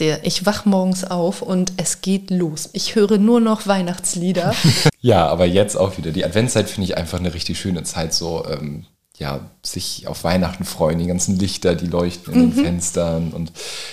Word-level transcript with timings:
dir, 0.00 0.20
ich 0.22 0.46
wach 0.46 0.64
morgens 0.64 1.04
auf 1.04 1.42
und 1.42 1.72
es 1.76 2.00
geht 2.00 2.30
los. 2.30 2.70
Ich 2.72 2.94
höre 2.94 3.18
nur 3.18 3.40
noch 3.40 3.66
Weihnachtslieder. 3.66 4.54
ja, 5.00 5.26
aber 5.26 5.46
jetzt 5.46 5.76
auch 5.76 5.98
wieder. 5.98 6.10
Die 6.10 6.24
Adventszeit 6.24 6.68
finde 6.68 6.86
ich 6.86 6.96
einfach 6.96 7.18
eine 7.18 7.34
richtig 7.34 7.58
schöne 7.58 7.82
Zeit, 7.82 8.14
so 8.14 8.44
ähm, 8.46 8.86
ja, 9.18 9.40
sich 9.62 10.06
auf 10.06 10.24
Weihnachten 10.24 10.64
freuen, 10.64 10.98
die 10.98 11.06
ganzen 11.06 11.38
Lichter, 11.38 11.74
die 11.74 11.86
leuchten 11.86 12.34
in 12.34 12.40
mhm. 12.40 12.54
den 12.54 12.64
Fenstern 12.64 13.32
und 13.32 13.52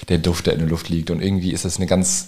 der 0.09 0.19
Duft, 0.19 0.45
der 0.45 0.53
in 0.53 0.59
der 0.59 0.69
Luft 0.69 0.89
liegt. 0.89 1.09
Und 1.09 1.21
irgendwie 1.21 1.51
ist 1.51 1.65
das 1.65 1.77
eine 1.77 1.87
ganz 1.87 2.27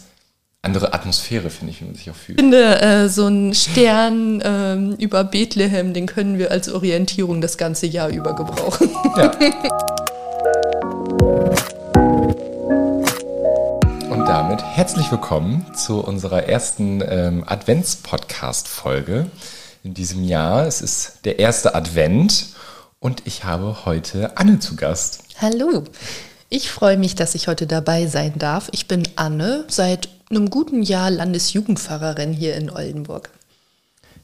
andere 0.61 0.93
Atmosphäre, 0.93 1.49
finde 1.49 1.71
ich, 1.71 1.81
wie 1.81 1.85
man 1.85 1.95
sich 1.95 2.09
auch 2.09 2.15
fühlt. 2.15 2.39
Ich 2.39 2.43
finde, 2.43 2.81
äh, 2.81 3.07
so 3.07 3.27
ein 3.27 3.53
Stern 3.53 4.41
ähm, 4.43 4.95
über 4.97 5.23
Bethlehem, 5.23 5.93
den 5.93 6.07
können 6.07 6.37
wir 6.37 6.51
als 6.51 6.69
Orientierung 6.69 7.41
das 7.41 7.57
ganze 7.57 7.85
Jahr 7.85 8.09
über 8.09 8.35
gebrauchen. 8.35 8.89
Ja. 9.15 9.31
damit 14.57 14.75
herzlich 14.75 15.11
willkommen 15.11 15.65
zu 15.75 15.99
unserer 15.99 16.43
ersten 16.43 17.03
ähm, 17.07 17.43
Advents-Podcast-Folge 17.45 19.29
in 19.83 19.93
diesem 19.93 20.23
Jahr. 20.23 20.65
Es 20.65 20.81
ist 20.81 21.19
der 21.25 21.37
erste 21.37 21.75
Advent 21.75 22.55
und 22.99 23.21
ich 23.25 23.43
habe 23.43 23.85
heute 23.85 24.35
Anne 24.37 24.57
zu 24.57 24.75
Gast. 24.75 25.25
Hallo, 25.39 25.83
ich 26.49 26.71
freue 26.71 26.97
mich, 26.97 27.13
dass 27.13 27.35
ich 27.35 27.47
heute 27.47 27.67
dabei 27.67 28.07
sein 28.07 28.33
darf. 28.39 28.69
Ich 28.71 28.87
bin 28.87 29.07
Anne, 29.15 29.65
seit 29.67 30.09
einem 30.31 30.49
guten 30.49 30.81
Jahr 30.81 31.11
Landesjugendpfarrerin 31.11 32.33
hier 32.33 32.55
in 32.55 32.71
Oldenburg. 32.71 33.29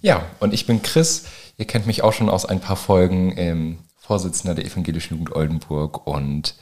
Ja, 0.01 0.25
und 0.39 0.51
ich 0.51 0.65
bin 0.65 0.81
Chris. 0.81 1.25
Ihr 1.59 1.65
kennt 1.65 1.85
mich 1.85 2.01
auch 2.01 2.13
schon 2.13 2.29
aus 2.29 2.45
ein 2.45 2.59
paar 2.59 2.77
Folgen, 2.77 3.37
ähm, 3.37 3.77
Vorsitzender 3.99 4.55
der 4.55 4.65
Evangelischen 4.65 5.13
Jugend 5.15 5.35
Oldenburg. 5.35 6.07
Und 6.07 6.55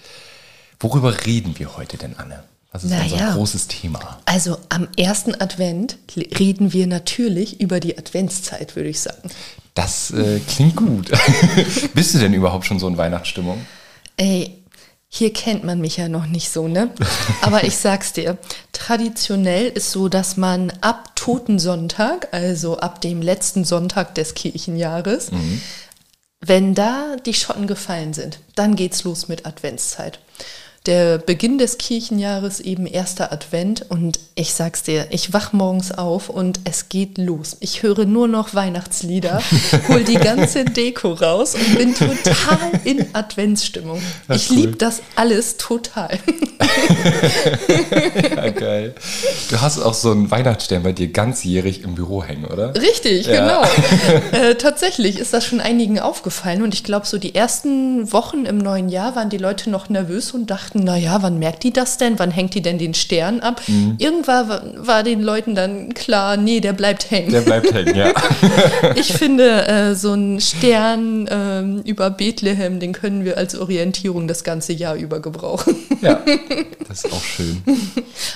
worüber 0.79 1.26
reden 1.26 1.57
wir 1.57 1.77
heute 1.77 1.95
denn, 1.95 2.17
Anne? 2.17 2.43
Was 2.71 2.85
ist 2.85 2.89
naja, 2.91 3.03
unser 3.03 3.31
großes 3.34 3.67
Thema? 3.67 4.20
Also 4.25 4.57
am 4.70 4.88
ersten 4.95 5.39
Advent 5.39 5.98
reden 6.16 6.71
wir 6.71 6.87
natürlich 6.87 7.59
über 7.59 7.82
die 7.82 7.98
Adventszeit, 7.98 8.76
würde 8.77 8.90
ich 8.90 9.01
sagen. 9.01 9.29
Das 9.73 10.12
äh, 10.12 10.40
klingt 10.40 10.77
gut. 10.77 11.12
Bist 11.93 12.13
du 12.13 12.20
denn 12.20 12.34
überhaupt 12.34 12.65
schon 12.65 12.79
so 12.79 12.87
in 12.87 12.98
Weihnachtsstimmung? 12.98 13.65
Ey, 14.15 14.57
hier 15.09 15.34
kennt 15.34 15.65
man 15.65 15.81
mich 15.81 15.98
ja 15.98 16.07
noch 16.07 16.26
nicht 16.26 16.49
so, 16.49 16.70
ne? 16.70 16.90
Aber 17.41 17.65
ich 17.65 17.76
sag's 17.76 18.13
dir, 18.13 18.37
traditionell 18.71 19.68
ist 19.68 19.91
so, 19.91 20.07
dass 20.07 20.37
man 20.37 20.71
ab 20.79 21.13
Totensonntag, 21.18 22.29
also 22.31 22.79
ab 22.79 23.01
dem 23.01 23.21
letzten 23.21 23.65
Sonntag 23.65 24.15
des 24.15 24.34
Kirchenjahres, 24.34 25.31
mhm. 25.31 25.62
wenn 26.40 26.74
da 26.74 27.18
die 27.26 27.34
Schotten 27.34 27.68
gefallen 27.68 28.13
sind, 28.13 28.40
dann 28.55 28.77
geht's 28.77 29.03
los 29.03 29.27
mit 29.27 29.46
Adventszeit 29.46 30.20
der 30.87 31.20
Beginn 31.20 31.60
des 31.60 31.77
Kirchenjahres 31.77 32.60
eben 32.60 32.87
erster 32.87 33.32
Advent 33.32 33.85
und 33.90 34.20
ich 34.34 34.54
sag's 34.54 34.82
dir, 34.82 35.07
ich 35.12 35.32
wach 35.32 35.54
morgens 35.54 35.91
auf 35.91 36.29
und 36.29 36.60
es 36.63 36.90
geht 36.90 37.20
los. 37.20 37.55
Ich 37.60 37.84
höre 37.84 38.05
nur 38.05 38.27
noch 38.27 38.55
Weihnachtslieder, 38.55 39.43
hol 39.87 40.04
die 40.04 40.15
ganze 40.15 40.65
Deko 40.65 41.13
raus 41.13 41.54
und 41.54 41.77
bin 41.77 41.93
total 41.93 42.71
in 42.84 43.05
Adventsstimmung. 43.13 44.02
Ich 44.29 44.49
cool. 44.49 44.57
liebe 44.57 44.77
das 44.77 45.04
alles 45.15 45.57
total. 45.57 46.18
ja, 48.35 48.49
geil. 48.49 48.96
Du 49.49 49.62
hast 49.62 49.79
auch 49.79 49.93
so 49.93 50.12
einen 50.12 50.32
Weihnachtsstern 50.32 50.84
bei 50.84 50.93
dir 50.93 51.09
ganzjährig 51.09 51.84
im 51.84 51.96
Büro 51.96 52.24
hängen, 52.24 52.46
oder? 52.46 52.74
Richtig, 52.76 53.27
ja. 53.27 53.41
genau. 53.41 53.62
Äh, 54.32 54.55
tatsächlich 54.55 55.20
ist 55.20 55.34
das 55.34 55.46
schon 55.46 55.59
einigen 55.59 55.99
aufgefallen 55.99 56.62
und 56.62 56.74
ich 56.74 56.84
glaube, 56.84 57.05
so 57.05 57.18
die 57.18 57.35
ersten 57.35 58.12
Wochen 58.13 58.46
im 58.46 58.57
neuen 58.57 58.87
Jahr 58.87 59.15
waren 59.15 59.29
die 59.29 59.37
Leute 59.37 59.70
noch 59.70 59.90
nervös 59.90 60.32
und 60.32 60.49
dachten, 60.49 60.71
dachten, 60.72 60.84
naja, 60.84 61.22
wann 61.22 61.40
merkt 61.40 61.64
die 61.64 61.74
das 61.74 61.98
denn? 61.98 62.18
Wann 62.20 62.32
hängt 62.32 62.55
die 62.55 62.62
denn 62.62 62.77
den 62.77 62.94
Stern 62.94 63.40
ab? 63.41 63.62
Mhm. 63.68 63.96
Irgendwann 63.98 64.50
war, 64.50 64.62
war, 64.75 65.03
den 65.03 65.22
Leuten 65.22 65.56
dann 65.56 65.94
klar, 65.94 66.38
nee, 66.38 66.59
der 66.59 66.74
bleibt 66.74 67.12
hängen. 67.12 67.31
Der 67.31 67.41
bleibt 67.41 67.74
hängen, 67.74 67.96
ja. 67.96 68.14
ich 68.96 69.14
finde, 69.14 69.68
äh, 69.68 69.96
so 69.96 70.14
ein 70.14 70.40
Stern 70.40 71.28
äh, 71.28 71.90
über 71.90 72.10
Bethlehem, 72.10 72.80
den 72.80 72.94
können 72.94 73.26
wir 73.26 73.38
als 73.38 73.56
Orientierung 73.56 74.28
das 74.28 74.44
ganze 74.44 74.74
Jahr 74.74 74.96
über 74.96 75.20
gebrauchen. 75.20 75.76
ja, 76.02 76.22
das 76.88 77.06
ist 77.06 77.14
auch 77.14 77.24
schön. 77.24 77.62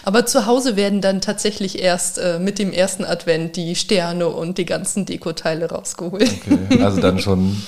Aber 0.03 0.25
zu 0.25 0.45
Hause 0.45 0.75
werden 0.75 1.01
dann 1.01 1.21
tatsächlich 1.21 1.79
erst 1.79 2.17
äh, 2.17 2.39
mit 2.39 2.59
dem 2.59 2.71
ersten 2.71 3.05
Advent 3.05 3.55
die 3.55 3.75
Sterne 3.75 4.27
und 4.27 4.57
die 4.57 4.65
ganzen 4.65 5.05
Dekoteile 5.05 5.69
rausgeholt. 5.69 6.29
Okay, 6.45 6.83
also 6.83 7.01
dann 7.01 7.19
schon 7.19 7.61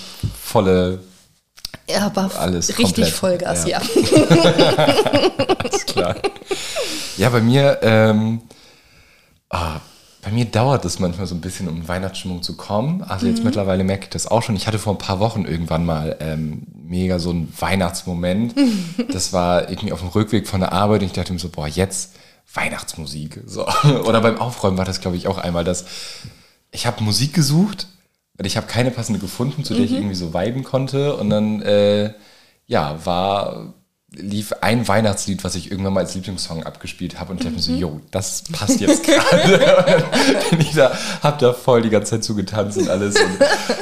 volle 0.44 1.00
aber 1.95 2.29
Alles 2.37 2.69
richtig 2.69 2.85
komplett. 2.85 3.13
Vollgas, 3.13 3.67
ja. 3.67 3.81
ja. 3.81 4.07
Alles 5.59 5.85
klar. 5.85 6.15
Ja, 7.17 7.29
bei 7.29 7.41
mir, 7.41 7.79
ähm, 7.81 8.41
ah, 9.49 9.79
bei 10.21 10.31
mir 10.31 10.45
dauert 10.45 10.83
es 10.83 10.99
manchmal 10.99 11.25
so 11.25 11.35
ein 11.35 11.41
bisschen, 11.41 11.69
um 11.69 11.87
Weihnachtsstimmung 11.87 12.43
zu 12.43 12.57
kommen. 12.57 13.01
Also 13.03 13.27
jetzt 13.27 13.39
mhm. 13.39 13.45
mittlerweile 13.45 13.83
merke 13.83 14.03
ich 14.03 14.09
das 14.09 14.27
auch 14.27 14.43
schon. 14.43 14.55
Ich 14.55 14.67
hatte 14.67 14.79
vor 14.79 14.93
ein 14.93 14.97
paar 14.97 15.19
Wochen 15.19 15.45
irgendwann 15.45 15.85
mal 15.85 16.17
ähm, 16.19 16.63
mega 16.75 17.19
so 17.19 17.29
einen 17.29 17.51
Weihnachtsmoment. 17.57 18.55
Das 19.11 19.31
war 19.31 19.69
irgendwie 19.69 19.93
auf 19.93 19.99
dem 20.01 20.09
Rückweg 20.09 20.47
von 20.47 20.59
der 20.59 20.73
Arbeit 20.73 21.01
und 21.01 21.07
ich 21.07 21.13
dachte 21.13 21.31
mir 21.31 21.39
so, 21.39 21.49
boah, 21.49 21.67
jetzt 21.67 22.11
Weihnachtsmusik. 22.53 23.41
So. 23.45 23.65
Oder 24.05 24.21
beim 24.21 24.37
Aufräumen 24.37 24.77
war 24.77 24.85
das, 24.85 25.01
glaube 25.01 25.17
ich, 25.17 25.27
auch 25.27 25.37
einmal, 25.37 25.63
dass 25.63 25.85
ich 26.71 26.85
habe 26.85 27.03
Musik 27.03 27.33
gesucht 27.33 27.87
ich 28.45 28.57
habe 28.57 28.67
keine 28.67 28.91
passende 28.91 29.19
gefunden, 29.19 29.63
zu 29.63 29.73
der 29.73 29.81
mhm. 29.81 29.85
ich 29.85 29.93
irgendwie 29.93 30.15
so 30.15 30.33
viben 30.33 30.63
konnte. 30.63 31.15
Und 31.15 31.29
dann, 31.29 31.61
äh, 31.61 32.13
ja, 32.67 32.99
war, 33.03 33.73
lief 34.11 34.53
ein 34.61 34.87
Weihnachtslied, 34.87 35.43
was 35.43 35.55
ich 35.55 35.71
irgendwann 35.71 35.93
mal 35.93 36.01
als 36.01 36.15
Lieblingssong 36.15 36.63
abgespielt 36.63 37.19
habe. 37.19 37.31
Und 37.31 37.37
ich 37.37 37.43
dachte 37.43 37.55
mir 37.55 37.61
so, 37.61 37.71
mhm. 37.71 37.79
jo, 37.79 38.01
das 38.11 38.43
passt 38.51 38.79
jetzt 38.79 39.03
gerade. 39.03 40.05
bin 40.51 40.61
ich 40.61 40.73
da, 40.73 40.97
hab 41.21 41.39
da 41.39 41.53
voll 41.53 41.81
die 41.81 41.89
ganze 41.89 42.11
Zeit 42.11 42.23
zugetanzt 42.23 42.77
und 42.77 42.89
alles 42.89 43.15
und 43.15 43.39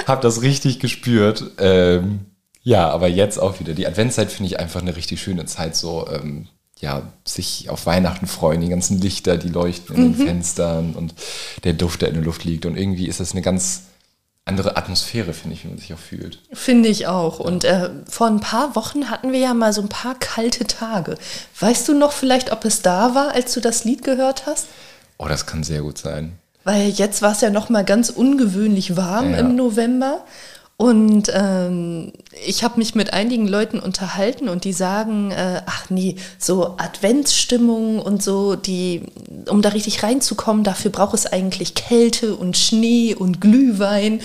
hab 0.07 0.21
das 0.21 0.41
richtig 0.41 0.79
gespürt. 0.79 1.43
Ähm, 1.59 2.21
ja, 2.63 2.89
aber 2.89 3.07
jetzt 3.07 3.37
auch 3.37 3.59
wieder. 3.59 3.73
Die 3.73 3.85
Adventszeit 3.85 4.31
finde 4.31 4.51
ich 4.51 4.59
einfach 4.59 4.81
eine 4.81 4.95
richtig 4.95 5.21
schöne 5.21 5.45
Zeit, 5.45 5.75
so, 5.75 6.07
ähm, 6.09 6.47
ja, 6.79 7.03
sich 7.23 7.69
auf 7.69 7.85
Weihnachten 7.85 8.27
freuen, 8.27 8.61
die 8.61 8.69
ganzen 8.69 8.99
Lichter, 8.99 9.37
die 9.37 9.49
leuchten 9.49 9.95
in 9.95 10.01
mhm. 10.01 10.17
den 10.17 10.25
Fenstern 10.25 10.93
und 10.93 11.13
der 11.63 11.73
Duft, 11.73 12.01
der 12.01 12.09
in 12.09 12.15
der 12.15 12.23
Luft 12.23 12.43
liegt. 12.43 12.65
Und 12.65 12.75
irgendwie 12.75 13.07
ist 13.07 13.19
das 13.19 13.31
eine 13.31 13.41
ganz, 13.41 13.83
andere 14.45 14.77
Atmosphäre, 14.77 15.33
finde 15.33 15.55
ich, 15.55 15.63
wie 15.63 15.69
man 15.69 15.79
sich 15.79 15.93
auch 15.93 15.99
fühlt. 15.99 16.39
Finde 16.53 16.87
ich 16.87 17.07
auch. 17.07 17.39
Und 17.39 17.63
äh, 17.63 17.89
vor 18.07 18.27
ein 18.27 18.39
paar 18.39 18.75
Wochen 18.75 19.09
hatten 19.09 19.31
wir 19.31 19.39
ja 19.39 19.55
mal 19.55 19.73
so 19.73 19.81
ein 19.81 19.89
paar 19.89 20.13
kalte 20.13 20.65
Tage. 20.67 21.17
Weißt 21.59 21.87
du 21.87 21.97
noch 21.97 22.11
vielleicht, 22.11 22.51
ob 22.51 22.63
es 22.63 22.83
da 22.83 23.15
war, 23.15 23.33
als 23.33 23.53
du 23.53 23.59
das 23.59 23.85
Lied 23.85 24.03
gehört 24.03 24.45
hast? 24.45 24.67
Oh, 25.17 25.27
das 25.27 25.47
kann 25.47 25.63
sehr 25.63 25.81
gut 25.81 25.97
sein. 25.97 26.37
Weil 26.63 26.89
jetzt 26.89 27.23
war 27.23 27.31
es 27.31 27.41
ja 27.41 27.49
noch 27.49 27.69
mal 27.69 27.83
ganz 27.83 28.11
ungewöhnlich 28.11 28.95
warm 28.95 29.31
ja. 29.31 29.39
im 29.39 29.55
November. 29.55 30.23
Und 30.77 31.31
ähm, 31.33 32.11
ich 32.45 32.65
habe 32.65 32.79
mich 32.79 32.95
mit 32.95 33.13
einigen 33.13 33.47
Leuten 33.47 33.79
unterhalten 33.79 34.49
und 34.49 34.65
die 34.65 34.73
sagen, 34.73 35.31
äh, 35.31 35.61
ach 35.65 35.89
nee, 35.89 36.17
so 36.37 36.75
Adventsstimmung 36.77 37.99
und 37.99 38.21
so, 38.21 38.57
die, 38.57 39.03
um 39.47 39.61
da 39.61 39.69
richtig 39.69 40.03
reinzukommen, 40.03 40.65
dafür 40.65 40.91
braucht 40.91 41.13
es 41.13 41.27
eigentlich 41.27 41.75
Kälte 41.75 42.35
und 42.35 42.57
Schnee 42.57 43.15
und 43.15 43.39
Glühwein. 43.39 44.19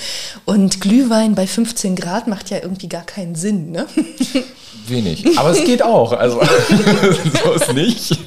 Und 0.45 0.81
Glühwein 0.81 1.37
bei 1.37 1.47
15 1.47 1.95
Grad 1.95 2.27
macht 2.27 2.51
ja 2.51 2.59
irgendwie 2.61 2.89
gar 2.89 3.05
keinen 3.05 3.37
Sinn, 3.37 3.71
ne? 3.71 3.87
wenig. 4.91 5.39
Aber 5.39 5.51
es 5.51 5.65
geht 5.65 5.83
auch. 5.83 6.13
Also 6.13 6.41
so 7.45 7.53
ist 7.53 7.73
nicht. 7.73 8.19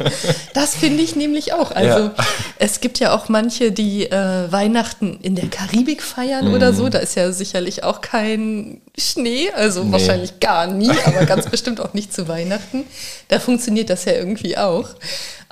Das 0.53 0.75
finde 0.75 1.03
ich 1.03 1.16
nämlich 1.16 1.53
auch. 1.53 1.72
Also 1.72 2.06
ja. 2.06 2.13
es 2.59 2.81
gibt 2.81 3.00
ja 3.00 3.13
auch 3.13 3.29
manche, 3.29 3.72
die 3.72 4.06
äh, 4.06 4.51
Weihnachten 4.51 5.19
in 5.22 5.35
der 5.35 5.47
Karibik 5.50 6.01
feiern 6.01 6.51
mm. 6.51 6.53
oder 6.53 6.74
so. 6.74 6.90
Da 6.90 7.00
ist 7.00 7.16
ja 7.16 7.31
sicherlich 7.31 7.84
auch 7.84 8.01
kein 8.01 8.81
Schnee, 8.97 9.51
also 9.51 9.84
nee. 9.84 9.91
wahrscheinlich 9.91 10.40
gar 10.40 10.68
nie, 10.68 10.91
aber 11.06 11.25
ganz 11.25 11.46
bestimmt 11.51 11.81
auch 11.81 11.94
nicht 11.94 12.13
zu 12.13 12.28
Weihnachten. 12.28 12.85
Da 13.28 13.40
funktioniert 13.40 13.90
das 13.90 14.06
ja 14.06 14.13
irgendwie 14.13 14.57
auch. 14.57 14.90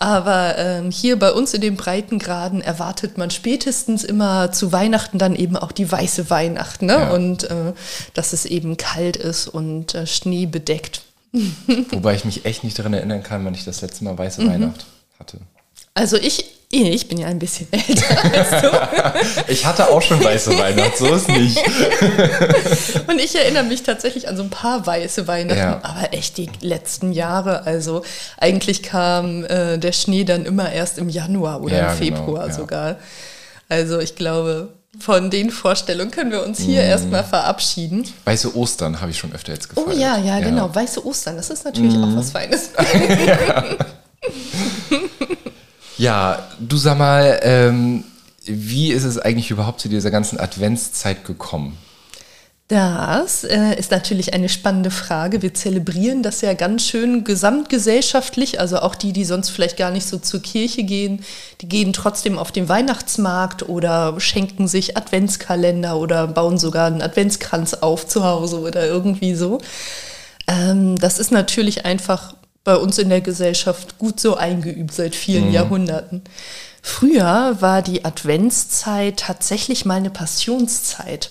Aber 0.02 0.58
ähm, 0.58 0.90
hier 0.90 1.20
bei 1.20 1.32
uns 1.32 1.54
in 1.54 1.62
den 1.62 1.76
Breitengraden 1.76 2.60
erwartet 2.60 3.20
man 3.20 3.30
spätestens 3.30 4.04
immer 4.04 4.52
zu 4.52 4.72
Weihnachten 4.72 5.20
dann 5.20 5.36
eben 5.36 5.56
auch 5.56 5.72
die 5.72 5.92
weiße 5.92 6.32
Weihnacht. 6.32 6.82
Ne? 6.82 6.94
Ja. 6.94 7.12
Und 7.12 7.44
äh, 7.44 7.74
dass 8.16 8.34
es 8.34 8.46
eben 8.46 8.78
kalt 8.78 9.16
ist 9.16 9.48
und 9.48 9.94
äh, 9.94 10.08
Schnee 10.08 10.48
bedeckt. 10.48 11.04
Wobei 11.92 12.16
ich 12.16 12.26
mich 12.26 12.46
echt 12.46 12.64
nicht 12.64 12.80
daran 12.80 12.96
erinnern 12.96 13.22
kann, 13.22 13.46
wann 13.46 13.54
ich 13.54 13.64
das 13.64 13.82
letzte 13.82 14.04
Mal 14.04 14.18
weiße 14.18 14.42
mhm. 14.42 14.50
Weihnacht 14.50 14.88
hatte. 15.20 15.38
Also 15.94 16.18
ich, 16.18 16.46
ich 16.72 17.08
bin 17.08 17.18
ja 17.18 17.28
ein 17.28 17.40
bisschen 17.40 17.68
älter 17.72 18.24
als 18.34 18.62
du. 18.62 19.48
ich 19.52 19.66
hatte 19.66 19.90
auch 19.90 20.02
schon 20.02 20.24
weiße 20.24 20.58
Weihnachten, 20.58 20.98
so 20.98 21.14
ist 21.14 21.28
nicht. 21.28 21.58
Und 23.08 23.20
ich 23.20 23.36
erinnere 23.36 23.64
mich 23.64 23.84
tatsächlich 23.84 24.28
an 24.28 24.38
so 24.38 24.44
ein 24.44 24.50
paar 24.50 24.86
weiße 24.86 25.28
Weihnachten, 25.28 25.60
ja. 25.60 25.80
aber 25.84 26.14
echt 26.14 26.38
die 26.38 26.50
letzten 26.62 27.12
Jahre. 27.12 27.66
Also 27.66 28.04
eigentlich 28.38 28.84
kam 28.84 29.44
äh, 29.46 29.78
der 29.78 29.92
Schnee 29.92 30.24
dann 30.24 30.46
immer 30.46 30.72
erst 30.72 30.98
im 30.98 31.10
Januar 31.10 31.62
oder 31.62 31.78
ja, 31.78 31.94
im 31.94 32.00
genau, 32.00 32.18
Februar 32.18 32.44
genau, 32.44 32.48
ja. 32.48 32.54
sogar. 32.54 32.96
Also 33.68 34.00
ich 34.00 34.16
glaube, 34.16 34.70
von 35.00 35.30
den 35.30 35.52
Vorstellungen 35.52 36.12
können 36.12 36.32
wir 36.32 36.44
uns 36.44 36.60
hier 36.60 36.82
mm. 36.82 36.86
erstmal 36.86 37.24
verabschieden. 37.24 38.06
Weiße 38.26 38.56
Ostern 38.56 39.00
habe 39.00 39.12
ich 39.12 39.18
schon 39.18 39.34
öfter 39.34 39.54
jetzt 39.54 39.70
gefallen. 39.70 39.88
Oh 39.90 39.98
ja, 39.98 40.18
ja, 40.18 40.40
genau. 40.42 40.74
Weiße 40.74 41.06
Ostern, 41.06 41.38
das 41.38 41.50
ist 41.50 41.64
natürlich 41.64 41.96
mm. 41.96 42.04
auch 42.04 42.18
was 42.18 42.32
Feines. 42.32 42.72
ja. 43.26 43.64
Ja, 46.02 46.40
du 46.60 46.78
sag 46.78 46.98
mal, 46.98 47.40
ähm, 47.44 48.04
wie 48.44 48.92
ist 48.92 49.04
es 49.04 49.20
eigentlich 49.20 49.52
überhaupt 49.52 49.82
zu 49.82 49.88
dieser 49.88 50.10
ganzen 50.10 50.40
Adventszeit 50.40 51.26
gekommen? 51.26 51.78
Das 52.70 53.44
äh, 53.44 53.76
ist 53.78 53.92
natürlich 53.92 54.34
eine 54.34 54.50
spannende 54.50 54.90
Frage. 54.90 55.44
Wir 55.44 55.54
zelebrieren 55.54 56.24
das 56.24 56.42
ja 56.42 56.56
ganz 56.56 56.88
schön 56.88 57.24
gesamtgesellschaftlich. 57.24 58.60
Also 58.60 58.80
auch 58.80 58.96
die, 58.96 59.14
die 59.14 59.26
sonst 59.26 59.52
vielleicht 59.52 59.78
gar 59.78 59.92
nicht 59.92 60.08
so 60.08 60.18
zur 60.18 60.42
Kirche 60.42 60.82
gehen, 60.82 61.24
die 61.62 61.70
gehen 61.70 61.94
trotzdem 61.94 62.40
auf 62.40 62.52
den 62.52 62.68
Weihnachtsmarkt 62.68 63.70
oder 63.70 64.20
schenken 64.20 64.68
sich 64.68 64.98
Adventskalender 64.98 65.98
oder 65.98 66.26
bauen 66.26 66.58
sogar 66.58 66.88
einen 66.88 67.04
Adventskranz 67.04 67.76
auf 67.76 68.08
zu 68.08 68.24
Hause 68.24 68.60
oder 68.62 68.88
irgendwie 68.88 69.36
so. 69.36 69.60
Ähm, 70.48 70.98
das 70.98 71.20
ist 71.20 71.32
natürlich 71.32 71.86
einfach 71.86 72.34
bei 72.64 72.76
uns 72.76 72.98
in 72.98 73.10
der 73.10 73.22
Gesellschaft 73.22 73.98
gut 73.98 74.20
so 74.20 74.36
eingeübt 74.36 74.94
seit 74.94 75.16
vielen 75.16 75.48
mhm. 75.48 75.54
Jahrhunderten. 75.54 76.24
Früher 76.82 77.58
war 77.60 77.82
die 77.82 78.06
Adventszeit 78.06 79.18
tatsächlich 79.18 79.86
mal 79.86 79.98
eine 79.98 80.10
Passionszeit. 80.10 81.30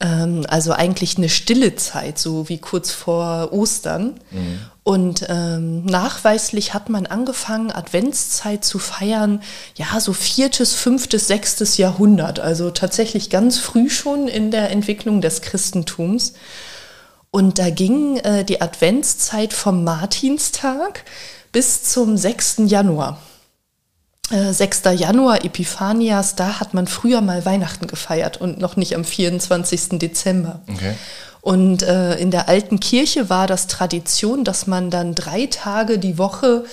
Ähm, 0.00 0.44
also 0.48 0.72
eigentlich 0.72 1.16
eine 1.16 1.28
stille 1.28 1.76
Zeit, 1.76 2.18
so 2.18 2.48
wie 2.48 2.58
kurz 2.58 2.90
vor 2.90 3.52
Ostern. 3.52 4.20
Mhm. 4.30 4.60
Und 4.82 5.24
ähm, 5.28 5.86
nachweislich 5.86 6.74
hat 6.74 6.90
man 6.90 7.06
angefangen, 7.06 7.70
Adventszeit 7.70 8.64
zu 8.64 8.78
feiern, 8.78 9.42
ja, 9.76 9.98
so 10.00 10.12
viertes, 10.12 10.74
fünftes, 10.74 11.26
sechstes 11.26 11.78
Jahrhundert, 11.78 12.38
also 12.38 12.70
tatsächlich 12.70 13.30
ganz 13.30 13.58
früh 13.58 13.88
schon 13.88 14.28
in 14.28 14.50
der 14.50 14.70
Entwicklung 14.70 15.20
des 15.20 15.40
Christentums. 15.40 16.34
Und 17.34 17.58
da 17.58 17.68
ging 17.68 18.18
äh, 18.18 18.44
die 18.44 18.60
Adventszeit 18.60 19.52
vom 19.52 19.82
Martinstag 19.82 21.02
bis 21.50 21.82
zum 21.82 22.16
6. 22.16 22.58
Januar. 22.66 23.18
6. 24.30 24.82
Äh, 24.82 24.92
Januar, 24.92 25.44
Epiphanias, 25.44 26.36
da 26.36 26.60
hat 26.60 26.74
man 26.74 26.86
früher 26.86 27.22
mal 27.22 27.44
Weihnachten 27.44 27.88
gefeiert 27.88 28.40
und 28.40 28.60
noch 28.60 28.76
nicht 28.76 28.94
am 28.94 29.04
24. 29.04 29.98
Dezember. 29.98 30.60
Okay. 30.70 30.94
Und 31.40 31.82
äh, 31.82 32.14
in 32.18 32.30
der 32.30 32.48
alten 32.48 32.78
Kirche 32.78 33.28
war 33.30 33.48
das 33.48 33.66
Tradition, 33.66 34.44
dass 34.44 34.68
man 34.68 34.90
dann 34.90 35.16
drei 35.16 35.46
Tage 35.46 35.98
die 35.98 36.18
Woche 36.18 36.64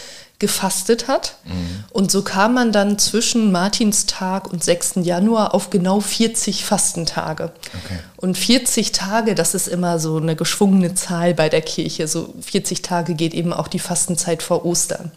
gefastet 0.41 1.07
hat. 1.07 1.35
Mhm. 1.45 1.85
Und 1.91 2.11
so 2.11 2.23
kam 2.23 2.55
man 2.55 2.73
dann 2.73 2.99
zwischen 2.99 3.51
Martinstag 3.51 4.51
und 4.51 4.61
6. 4.61 4.95
Januar 5.03 5.53
auf 5.53 5.69
genau 5.69 6.01
40 6.01 6.65
Fastentage. 6.65 7.51
Okay. 7.85 7.99
Und 8.17 8.37
40 8.37 8.91
Tage, 8.91 9.35
das 9.35 9.53
ist 9.53 9.67
immer 9.67 9.99
so 9.99 10.17
eine 10.17 10.35
geschwungene 10.35 10.95
Zahl 10.95 11.33
bei 11.35 11.47
der 11.47 11.61
Kirche. 11.61 12.07
So 12.07 12.33
40 12.41 12.81
Tage 12.81 13.13
geht 13.13 13.33
eben 13.33 13.53
auch 13.53 13.67
die 13.67 13.79
Fastenzeit 13.79 14.43
vor 14.43 14.65
Ostern. 14.65 15.11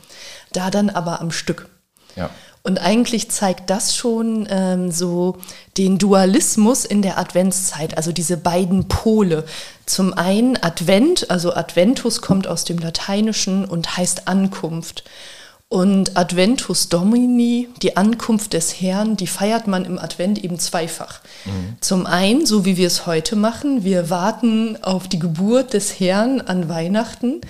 Da 0.53 0.71
dann 0.71 0.91
aber 0.91 1.21
am 1.21 1.33
Stück. 1.33 1.69
Ja. 2.17 2.31
Und 2.67 2.79
eigentlich 2.79 3.31
zeigt 3.31 3.69
das 3.69 3.95
schon 3.95 4.49
ähm, 4.49 4.91
so 4.91 5.37
den 5.77 5.99
Dualismus 5.99 6.87
in 6.87 7.03
der 7.03 7.19
Adventszeit, 7.19 7.99
also 7.99 8.11
diese 8.11 8.39
beiden 8.39 8.89
Pole. 8.89 9.45
Zum 9.85 10.15
einen 10.15 10.57
Advent, 10.63 11.31
also 11.31 11.55
Adventus 11.55 12.23
kommt 12.23 12.47
aus 12.47 12.65
dem 12.65 12.79
Lateinischen 12.79 13.67
und 13.67 13.99
heißt 13.99 14.29
Ankunft. 14.29 15.05
Und 15.69 16.17
Adventus 16.17 16.89
Domini, 16.89 17.69
die 17.83 17.97
Ankunft 17.97 18.53
des 18.53 18.81
Herrn, 18.81 19.17
die 19.17 19.27
feiert 19.27 19.67
man 19.67 19.85
im 19.85 19.99
Advent 19.99 20.43
eben 20.43 20.59
zweifach. 20.59 21.21
Mhm. 21.45 21.77
Zum 21.81 22.07
einen, 22.07 22.47
so 22.47 22.65
wie 22.65 22.77
wir 22.77 22.87
es 22.87 23.07
heute 23.07 23.37
machen, 23.37 23.85
wir 23.85 24.09
warten 24.09 24.83
auf 24.83 25.09
die 25.09 25.19
Geburt 25.19 25.73
des 25.73 25.99
Herrn 26.01 26.41
an 26.41 26.69
Weihnachten. 26.69 27.41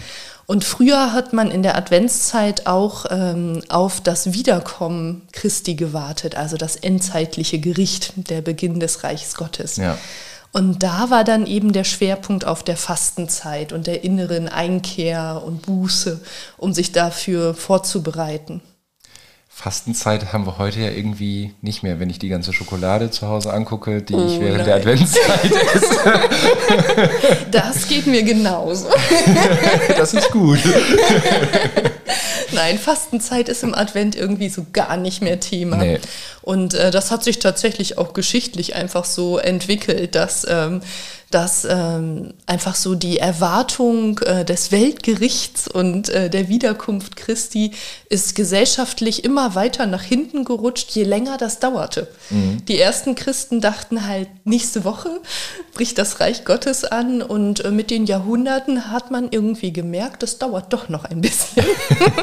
Und 0.46 0.64
früher 0.64 1.12
hat 1.12 1.32
man 1.32 1.50
in 1.50 1.62
der 1.62 1.76
Adventszeit 1.76 2.66
auch 2.66 3.06
ähm, 3.10 3.62
auf 3.68 4.00
das 4.00 4.32
Wiederkommen 4.34 5.22
Christi 5.32 5.74
gewartet, 5.74 6.36
also 6.36 6.56
das 6.56 6.76
endzeitliche 6.76 7.58
Gericht, 7.58 8.12
der 8.16 8.42
Beginn 8.42 8.78
des 8.78 9.04
Reichs 9.04 9.34
Gottes. 9.36 9.76
Ja. 9.76 9.96
Und 10.52 10.82
da 10.84 11.10
war 11.10 11.24
dann 11.24 11.46
eben 11.46 11.72
der 11.72 11.82
Schwerpunkt 11.82 12.44
auf 12.44 12.62
der 12.62 12.76
Fastenzeit 12.76 13.72
und 13.72 13.88
der 13.88 14.04
inneren 14.04 14.48
Einkehr 14.48 15.42
und 15.44 15.62
Buße, 15.62 16.20
um 16.58 16.72
sich 16.72 16.92
dafür 16.92 17.54
vorzubereiten. 17.54 18.60
Fastenzeit 19.56 20.32
haben 20.32 20.46
wir 20.46 20.58
heute 20.58 20.80
ja 20.80 20.90
irgendwie 20.90 21.54
nicht 21.62 21.84
mehr, 21.84 22.00
wenn 22.00 22.10
ich 22.10 22.18
die 22.18 22.28
ganze 22.28 22.52
Schokolade 22.52 23.12
zu 23.12 23.28
Hause 23.28 23.52
angucke, 23.52 24.02
die 24.02 24.14
oh, 24.14 24.26
ich 24.26 24.40
während 24.40 24.58
nein. 24.58 24.66
der 24.66 24.74
Adventszeit 24.74 25.52
esse. 25.74 26.20
Das 27.52 27.86
geht 27.86 28.06
mir 28.06 28.24
genauso. 28.24 28.88
Das 29.96 30.12
ist 30.12 30.30
gut. 30.32 30.58
Nein, 32.52 32.78
Fastenzeit 32.78 33.48
ist 33.48 33.62
im 33.62 33.74
Advent 33.74 34.16
irgendwie 34.16 34.48
so 34.48 34.66
gar 34.72 34.96
nicht 34.96 35.22
mehr 35.22 35.40
Thema. 35.40 35.76
Nee. 35.76 36.00
Und 36.42 36.74
äh, 36.74 36.90
das 36.90 37.10
hat 37.10 37.22
sich 37.24 37.38
tatsächlich 37.38 37.96
auch 37.96 38.12
geschichtlich 38.12 38.74
einfach 38.74 39.04
so 39.04 39.38
entwickelt, 39.38 40.14
dass 40.14 40.44
ähm, 40.48 40.80
dass 41.34 41.66
ähm, 41.68 42.32
einfach 42.46 42.76
so 42.76 42.94
die 42.94 43.18
Erwartung 43.18 44.20
äh, 44.20 44.44
des 44.44 44.70
Weltgerichts 44.70 45.66
und 45.66 46.08
äh, 46.08 46.30
der 46.30 46.48
Wiederkunft 46.48 47.16
Christi 47.16 47.72
ist 48.08 48.36
gesellschaftlich 48.36 49.24
immer 49.24 49.56
weiter 49.56 49.86
nach 49.86 50.02
hinten 50.02 50.44
gerutscht, 50.44 50.92
je 50.92 51.02
länger 51.02 51.36
das 51.36 51.58
dauerte. 51.58 52.06
Mhm. 52.30 52.64
Die 52.66 52.78
ersten 52.78 53.16
Christen 53.16 53.60
dachten 53.60 54.06
halt, 54.06 54.28
nächste 54.44 54.84
Woche 54.84 55.08
bricht 55.74 55.98
das 55.98 56.20
Reich 56.20 56.44
Gottes 56.44 56.84
an 56.84 57.20
und 57.20 57.64
äh, 57.64 57.72
mit 57.72 57.90
den 57.90 58.06
Jahrhunderten 58.06 58.92
hat 58.92 59.10
man 59.10 59.28
irgendwie 59.32 59.72
gemerkt, 59.72 60.22
das 60.22 60.38
dauert 60.38 60.72
doch 60.72 60.88
noch 60.88 61.04
ein 61.04 61.20
bisschen. 61.20 61.64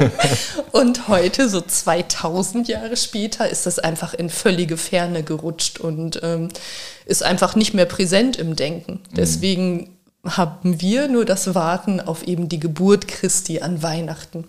und 0.72 1.08
heute, 1.08 1.50
so 1.50 1.60
2000 1.60 2.66
Jahre 2.66 2.96
später, 2.96 3.46
ist 3.46 3.66
das 3.66 3.78
einfach 3.78 4.14
in 4.14 4.30
völlige 4.30 4.78
Ferne 4.78 5.22
gerutscht 5.22 5.80
und 5.80 6.18
ähm, 6.22 6.48
ist 7.06 7.22
einfach 7.22 7.54
nicht 7.56 7.74
mehr 7.74 7.86
präsent 7.86 8.36
im 8.36 8.56
Denken. 8.56 8.92
Mhm. 8.92 9.14
Deswegen 9.16 9.96
haben 10.24 10.80
wir 10.80 11.08
nur 11.08 11.24
das 11.24 11.54
Warten 11.54 12.00
auf 12.00 12.22
eben 12.22 12.48
die 12.48 12.60
Geburt 12.60 13.08
Christi 13.08 13.60
an 13.60 13.82
Weihnachten. 13.82 14.46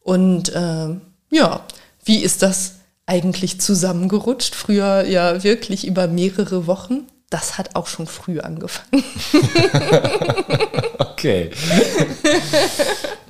Und 0.00 0.48
äh, 0.54 0.88
ja, 1.30 1.60
wie 2.04 2.22
ist 2.22 2.42
das 2.42 2.76
eigentlich 3.06 3.60
zusammengerutscht? 3.60 4.54
Früher 4.54 5.04
ja 5.04 5.42
wirklich 5.42 5.86
über 5.86 6.08
mehrere 6.08 6.66
Wochen. 6.66 7.06
Das 7.30 7.58
hat 7.58 7.74
auch 7.74 7.86
schon 7.88 8.06
früh 8.06 8.40
angefangen. 8.40 9.02
okay. 10.98 11.50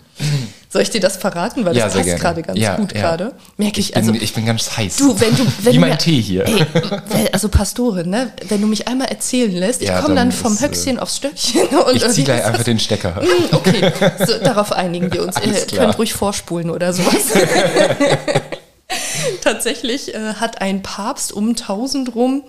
Soll 0.76 0.82
ich 0.82 0.90
dir 0.90 1.00
das 1.00 1.16
verraten? 1.16 1.64
Weil 1.64 1.72
das 1.72 1.94
ja, 1.94 2.02
passt 2.02 2.20
gerade 2.20 2.42
ganz 2.42 2.58
ja, 2.58 2.76
gut 2.76 2.92
ja. 2.92 3.00
gerade. 3.00 3.32
Merke 3.56 3.80
ich, 3.80 3.88
ich 3.88 3.94
bin, 3.94 4.10
also. 4.10 4.20
Ich 4.20 4.34
bin 4.34 4.44
ganz 4.44 4.76
heiß. 4.76 4.98
Du, 4.98 5.18
wenn 5.18 5.34
du. 5.34 5.46
Wenn 5.62 5.72
Wie 5.72 5.78
mein 5.78 5.92
mir, 5.92 5.96
Tee 5.96 6.20
hier. 6.20 6.44
Ey, 6.44 7.30
also 7.32 7.48
Pastorin, 7.48 8.10
ne? 8.10 8.30
Wenn 8.46 8.60
du 8.60 8.66
mich 8.66 8.86
einmal 8.86 9.08
erzählen 9.08 9.52
lässt, 9.52 9.80
ich 9.80 9.90
komme 9.94 10.14
dann 10.14 10.32
vom 10.32 10.52
ist, 10.52 10.60
äh, 10.60 10.68
Höchstchen 10.68 10.98
aufs 10.98 11.16
Stöckchen 11.16 11.68
und. 11.68 11.96
Ich 11.96 12.06
ziehe 12.10 12.26
gleich 12.26 12.44
einfach 12.44 12.62
den 12.62 12.78
Stecker. 12.78 13.22
Mm, 13.22 13.54
okay, 13.54 13.90
so, 14.26 14.38
darauf 14.38 14.70
einigen 14.70 15.10
wir 15.10 15.22
uns. 15.22 15.36
Ihr 15.42 15.78
könnt 15.78 15.98
ruhig 15.98 16.12
vorspulen 16.12 16.68
oder 16.68 16.92
sowas. 16.92 17.14
Tatsächlich 19.42 20.14
äh, 20.14 20.34
hat 20.34 20.60
ein 20.60 20.82
Papst 20.82 21.32
um 21.32 21.48
1000 21.48 22.14
rum 22.14 22.44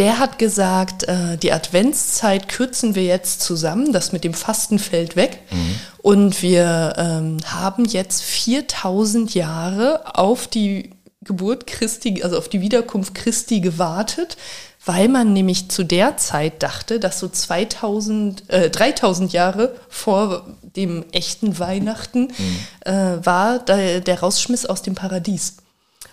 der 0.00 0.18
hat 0.18 0.38
gesagt, 0.38 1.02
äh, 1.02 1.36
die 1.36 1.52
Adventszeit 1.52 2.48
kürzen 2.48 2.94
wir 2.94 3.02
jetzt 3.04 3.42
zusammen, 3.42 3.92
das 3.92 4.12
mit 4.12 4.24
dem 4.24 4.32
Fasten 4.32 4.78
fällt 4.78 5.14
weg. 5.14 5.40
Mhm. 5.50 5.80
Und 5.98 6.42
wir 6.42 6.94
ähm, 6.96 7.36
haben 7.44 7.84
jetzt 7.84 8.22
4000 8.22 9.34
Jahre 9.34 10.00
auf 10.14 10.46
die 10.46 10.92
Geburt 11.22 11.66
Christi, 11.66 12.22
also 12.22 12.38
auf 12.38 12.48
die 12.48 12.62
Wiederkunft 12.62 13.14
Christi 13.14 13.60
gewartet, 13.60 14.38
weil 14.86 15.08
man 15.08 15.34
nämlich 15.34 15.68
zu 15.68 15.84
der 15.84 16.16
Zeit 16.16 16.62
dachte, 16.62 16.98
dass 16.98 17.18
so 17.18 17.28
2000, 17.28 18.48
äh, 18.48 18.70
3000 18.70 19.34
Jahre 19.34 19.76
vor 19.90 20.46
dem 20.62 21.04
echten 21.12 21.58
Weihnachten 21.58 22.28
mhm. 22.28 22.90
äh, 22.90 23.26
war 23.26 23.58
der, 23.58 24.00
der 24.00 24.20
Rausschmiss 24.20 24.64
aus 24.64 24.80
dem 24.80 24.94
Paradies. 24.94 25.56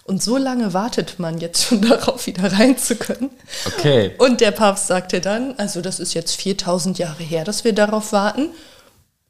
Und 0.08 0.24
so 0.24 0.38
lange 0.38 0.74
wartet 0.74 1.20
man 1.20 1.38
jetzt 1.38 1.66
schon 1.66 1.82
darauf, 1.88 2.28
wieder 2.28 2.54
rein 2.54 2.78
zu 2.78 2.96
können. 2.96 3.30
Okay. 3.66 4.12
Und 4.18 4.40
der 4.40 4.52
Papst 4.52 4.88
sagte 4.88 5.20
dann, 5.20 5.54
also 5.58 5.82
das 5.82 6.00
ist 6.00 6.14
jetzt 6.14 6.40
4000 6.42 6.98
Jahre 6.98 7.24
her, 7.24 7.44
dass 7.44 7.66
wir 7.66 7.74
darauf 7.74 8.14
warten. 8.14 8.50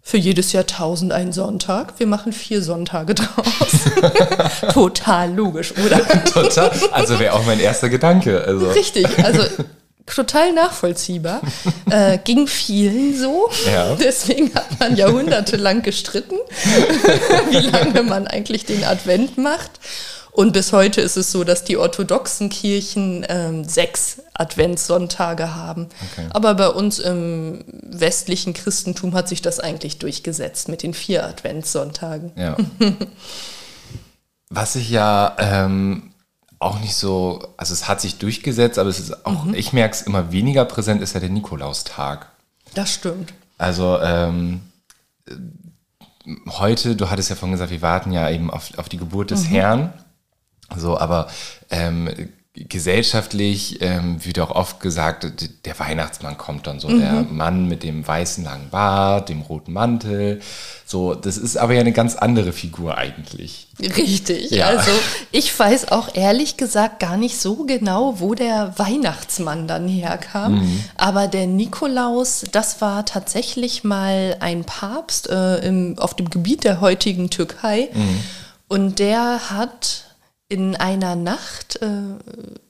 Für 0.03 0.17
jedes 0.17 0.53
Jahrtausend 0.53 1.11
ein 1.11 1.33
Sonntag. 1.33 1.95
Wir 1.99 2.07
machen 2.07 2.31
vier 2.31 2.61
Sonntage 2.61 3.15
draus. 3.15 4.71
total 4.73 5.33
logisch, 5.33 5.73
oder? 5.83 5.97
total. 6.23 6.71
Also 6.91 7.19
wäre 7.19 7.33
auch 7.33 7.45
mein 7.45 7.59
erster 7.59 7.89
Gedanke. 7.89 8.41
Also. 8.45 8.69
Richtig. 8.69 9.05
Also 9.21 9.41
total 10.05 10.53
nachvollziehbar. 10.53 11.41
Äh, 11.89 12.19
ging 12.19 12.47
vielen 12.47 13.17
so. 13.17 13.49
Ja. 13.65 13.95
Deswegen 13.95 14.53
hat 14.53 14.79
man 14.79 14.95
jahrhundertelang 14.95 15.81
gestritten, 15.81 16.37
wie 17.49 17.67
lange 17.67 18.03
man 18.03 18.27
eigentlich 18.27 18.63
den 18.63 18.85
Advent 18.85 19.37
macht. 19.37 19.71
Und 20.37 20.53
bis 20.53 20.71
heute 20.71 21.01
ist 21.01 21.17
es 21.17 21.31
so, 21.31 21.43
dass 21.43 21.63
die 21.63 21.77
orthodoxen 21.77 22.49
Kirchen 22.49 23.25
ähm, 23.27 23.63
sechs 23.63 24.21
Adventssonntage 24.35 25.55
haben. 25.55 25.87
Okay. 26.11 26.27
Aber 26.29 26.53
bei 26.53 26.69
uns 26.69 26.99
im 26.99 27.65
westlichen 27.81 28.53
Christentum 28.53 29.15
hat 29.15 29.27
sich 29.27 29.41
das 29.41 29.59
eigentlich 29.59 29.97
durchgesetzt 29.97 30.69
mit 30.69 30.83
den 30.83 30.93
vier 30.93 31.25
Adventssonntagen. 31.25 32.33
Ja. 32.35 32.55
Was 34.49 34.75
ich 34.75 34.91
ja 34.91 35.35
ähm, 35.39 36.11
auch 36.59 36.81
nicht 36.81 36.93
so, 36.93 37.43
also 37.57 37.73
es 37.73 37.87
hat 37.87 37.99
sich 37.99 38.19
durchgesetzt, 38.19 38.77
aber 38.77 38.91
es 38.91 38.99
ist 38.99 39.25
auch, 39.25 39.45
mhm. 39.45 39.55
ich 39.55 39.73
merke 39.73 39.95
es 39.95 40.03
immer 40.03 40.31
weniger 40.31 40.65
präsent, 40.65 41.01
ist 41.01 41.15
ja 41.15 41.19
der 41.19 41.29
Nikolaustag. 41.29 42.27
Das 42.75 42.93
stimmt. 42.93 43.33
Also 43.57 43.99
ähm, 44.03 44.61
heute, 46.47 46.95
du 46.95 47.09
hattest 47.09 47.31
ja 47.31 47.35
vorhin 47.35 47.53
gesagt, 47.53 47.71
wir 47.71 47.81
warten 47.81 48.11
ja 48.11 48.29
eben 48.29 48.51
auf, 48.51 48.77
auf 48.77 48.87
die 48.87 48.97
Geburt 48.97 49.31
des 49.31 49.45
mhm. 49.45 49.47
Herrn. 49.47 49.93
So, 50.75 50.97
aber 50.97 51.27
ähm, 51.69 52.09
gesellschaftlich 52.69 53.81
ähm, 53.81 54.23
wird 54.25 54.39
auch 54.39 54.51
oft 54.51 54.79
gesagt, 54.79 55.27
der 55.65 55.79
Weihnachtsmann 55.79 56.37
kommt 56.37 56.65
dann 56.65 56.79
so, 56.79 56.87
mhm. 56.87 56.99
der 56.99 57.11
Mann 57.23 57.67
mit 57.67 57.83
dem 57.83 58.07
weißen 58.07 58.43
langen 58.43 58.69
Bart, 58.69 59.29
dem 59.29 59.41
roten 59.41 59.73
Mantel. 59.73 60.41
So, 60.85 61.13
das 61.13 61.37
ist 61.37 61.57
aber 61.57 61.73
ja 61.73 61.81
eine 61.81 61.91
ganz 61.91 62.15
andere 62.15 62.53
Figur 62.53 62.97
eigentlich. 62.97 63.67
Richtig. 63.79 64.49
Ja. 64.51 64.67
Also 64.67 64.91
ich 65.31 65.57
weiß 65.57 65.91
auch 65.91 66.15
ehrlich 66.15 66.57
gesagt 66.57 66.99
gar 66.99 67.17
nicht 67.17 67.39
so 67.39 67.65
genau, 67.65 68.19
wo 68.19 68.33
der 68.33 68.73
Weihnachtsmann 68.77 69.67
dann 69.67 69.87
herkam. 69.87 70.55
Mhm. 70.55 70.83
Aber 70.95 71.27
der 71.27 71.45
Nikolaus, 71.45 72.45
das 72.51 72.81
war 72.81 73.05
tatsächlich 73.05 73.83
mal 73.83 74.37
ein 74.39 74.63
Papst 74.63 75.29
äh, 75.29 75.57
im, 75.57 75.99
auf 75.99 76.15
dem 76.15 76.29
Gebiet 76.29 76.63
der 76.63 76.81
heutigen 76.81 77.29
Türkei. 77.29 77.89
Mhm. 77.93 78.19
Und 78.69 78.99
der 78.99 79.51
hat 79.51 80.06
in 80.49 80.77
einer 80.77 81.15
Nacht 81.15 81.81
äh, 81.81 81.87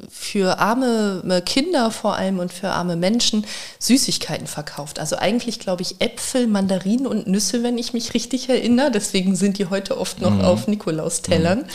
für 0.09 0.57
arme 0.57 1.23
äh, 1.29 1.41
Kinder 1.41 1.91
vor 1.91 2.15
allem 2.15 2.39
und 2.39 2.51
für 2.51 2.69
arme 2.69 2.95
Menschen 2.95 3.45
Süßigkeiten 3.77 4.47
verkauft. 4.47 4.99
Also 4.99 5.17
eigentlich 5.17 5.59
glaube 5.59 5.83
ich 5.83 6.01
Äpfel, 6.01 6.47
Mandarinen 6.47 7.05
und 7.05 7.27
Nüsse, 7.27 7.61
wenn 7.61 7.77
ich 7.77 7.93
mich 7.93 8.15
richtig 8.15 8.49
erinnere. 8.49 8.89
Deswegen 8.89 9.35
sind 9.35 9.59
die 9.59 9.67
heute 9.67 9.99
oft 9.99 10.21
noch 10.21 10.31
mhm. 10.31 10.41
auf 10.41 10.67
Nikolaustellern. 10.67 11.59
Mhm. 11.59 11.67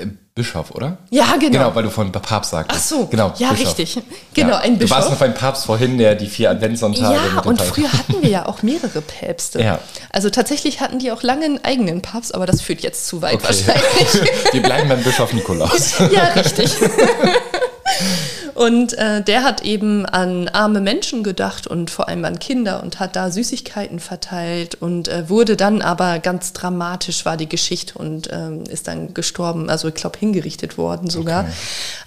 Äh, 0.00 0.06
Bischof, 0.32 0.70
oder? 0.70 0.98
Ja, 1.10 1.36
genau. 1.38 1.50
Genau, 1.50 1.74
weil 1.74 1.82
du 1.82 1.90
von 1.90 2.12
Papst 2.12 2.52
sagst. 2.52 2.70
Ach 2.72 2.80
so, 2.80 3.06
genau. 3.06 3.34
Ja, 3.36 3.50
Bischof. 3.50 3.76
richtig. 3.78 4.02
Genau, 4.32 4.50
ja. 4.50 4.58
ein 4.60 4.78
Bischof. 4.78 4.88
Du 4.88 4.94
warst 4.94 5.10
noch 5.10 5.18
beim 5.18 5.34
Papst 5.34 5.66
vorhin, 5.66 5.98
der 5.98 6.14
die 6.14 6.28
vier 6.28 6.50
Adventssonntage. 6.50 7.14
Ja, 7.34 7.42
und 7.42 7.60
früher 7.60 7.92
hatten 7.92 8.22
wir 8.22 8.30
ja 8.30 8.46
auch 8.46 8.62
mehrere 8.62 9.02
Päpste. 9.02 9.60
Ja. 9.60 9.80
Also 10.10 10.30
tatsächlich 10.30 10.80
hatten 10.80 10.98
die 10.98 11.10
auch 11.12 11.22
lange 11.22 11.44
einen 11.44 11.64
eigenen 11.64 12.00
Papst, 12.00 12.34
aber 12.34 12.46
das 12.46 12.62
führt 12.62 12.80
jetzt 12.80 13.06
zu 13.06 13.20
weit 13.20 13.34
okay. 13.34 13.44
wahrscheinlich. 13.44 14.30
wir 14.52 14.62
bleiben 14.62 14.88
beim 14.88 15.02
Bischof 15.02 15.32
Nikolaus. 15.32 15.98
ja, 16.10 16.24
richtig. 16.28 16.70
Und 18.54 18.96
äh, 18.98 19.22
der 19.22 19.42
hat 19.42 19.62
eben 19.62 20.06
an 20.06 20.48
arme 20.48 20.80
Menschen 20.80 21.22
gedacht 21.22 21.66
und 21.66 21.90
vor 21.90 22.08
allem 22.08 22.24
an 22.24 22.38
Kinder 22.38 22.82
und 22.82 23.00
hat 23.00 23.16
da 23.16 23.30
Süßigkeiten 23.30 24.00
verteilt 24.00 24.74
und 24.74 25.08
äh, 25.08 25.28
wurde 25.28 25.56
dann 25.56 25.82
aber 25.82 26.18
ganz 26.18 26.52
dramatisch 26.52 27.24
war 27.24 27.36
die 27.36 27.48
Geschichte 27.48 27.98
und 27.98 28.28
ähm, 28.32 28.64
ist 28.64 28.88
dann 28.88 29.14
gestorben, 29.14 29.70
also 29.70 29.88
ich 29.88 29.94
glaube 29.94 30.18
hingerichtet 30.18 30.78
worden 30.78 31.10
sogar. 31.10 31.42
Okay. 31.42 31.52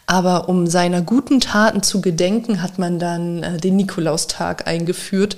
Aber 0.06 0.50
um 0.50 0.68
seiner 0.68 1.02
guten 1.02 1.40
Taten 1.40 1.82
zu 1.84 2.02
gedenken, 2.02 2.62
hat 2.62 2.80
man 2.80 3.00
dann 3.00 3.44
äh, 3.44 3.58
den 3.58 3.76
Nikolaustag 3.76 4.68
eingeführt 4.68 5.38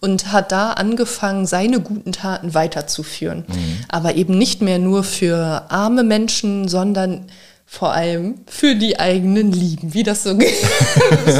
und 0.00 0.32
hat 0.32 0.52
da 0.52 0.72
angefangen, 0.72 1.46
seine 1.46 1.80
guten 1.80 2.12
Taten 2.12 2.52
weiterzuführen. 2.52 3.44
Mhm. 3.48 3.78
Aber 3.88 4.16
eben 4.16 4.36
nicht 4.36 4.60
mehr 4.60 4.78
nur 4.78 5.02
für 5.02 5.64
arme 5.70 6.02
Menschen, 6.02 6.68
sondern 6.68 7.26
vor 7.74 7.92
allem 7.92 8.36
für 8.46 8.76
die 8.76 9.00
eigenen 9.00 9.50
Lieben, 9.50 9.94
wie 9.94 10.04
das 10.04 10.22
so 10.22 10.36
geht. 10.38 10.62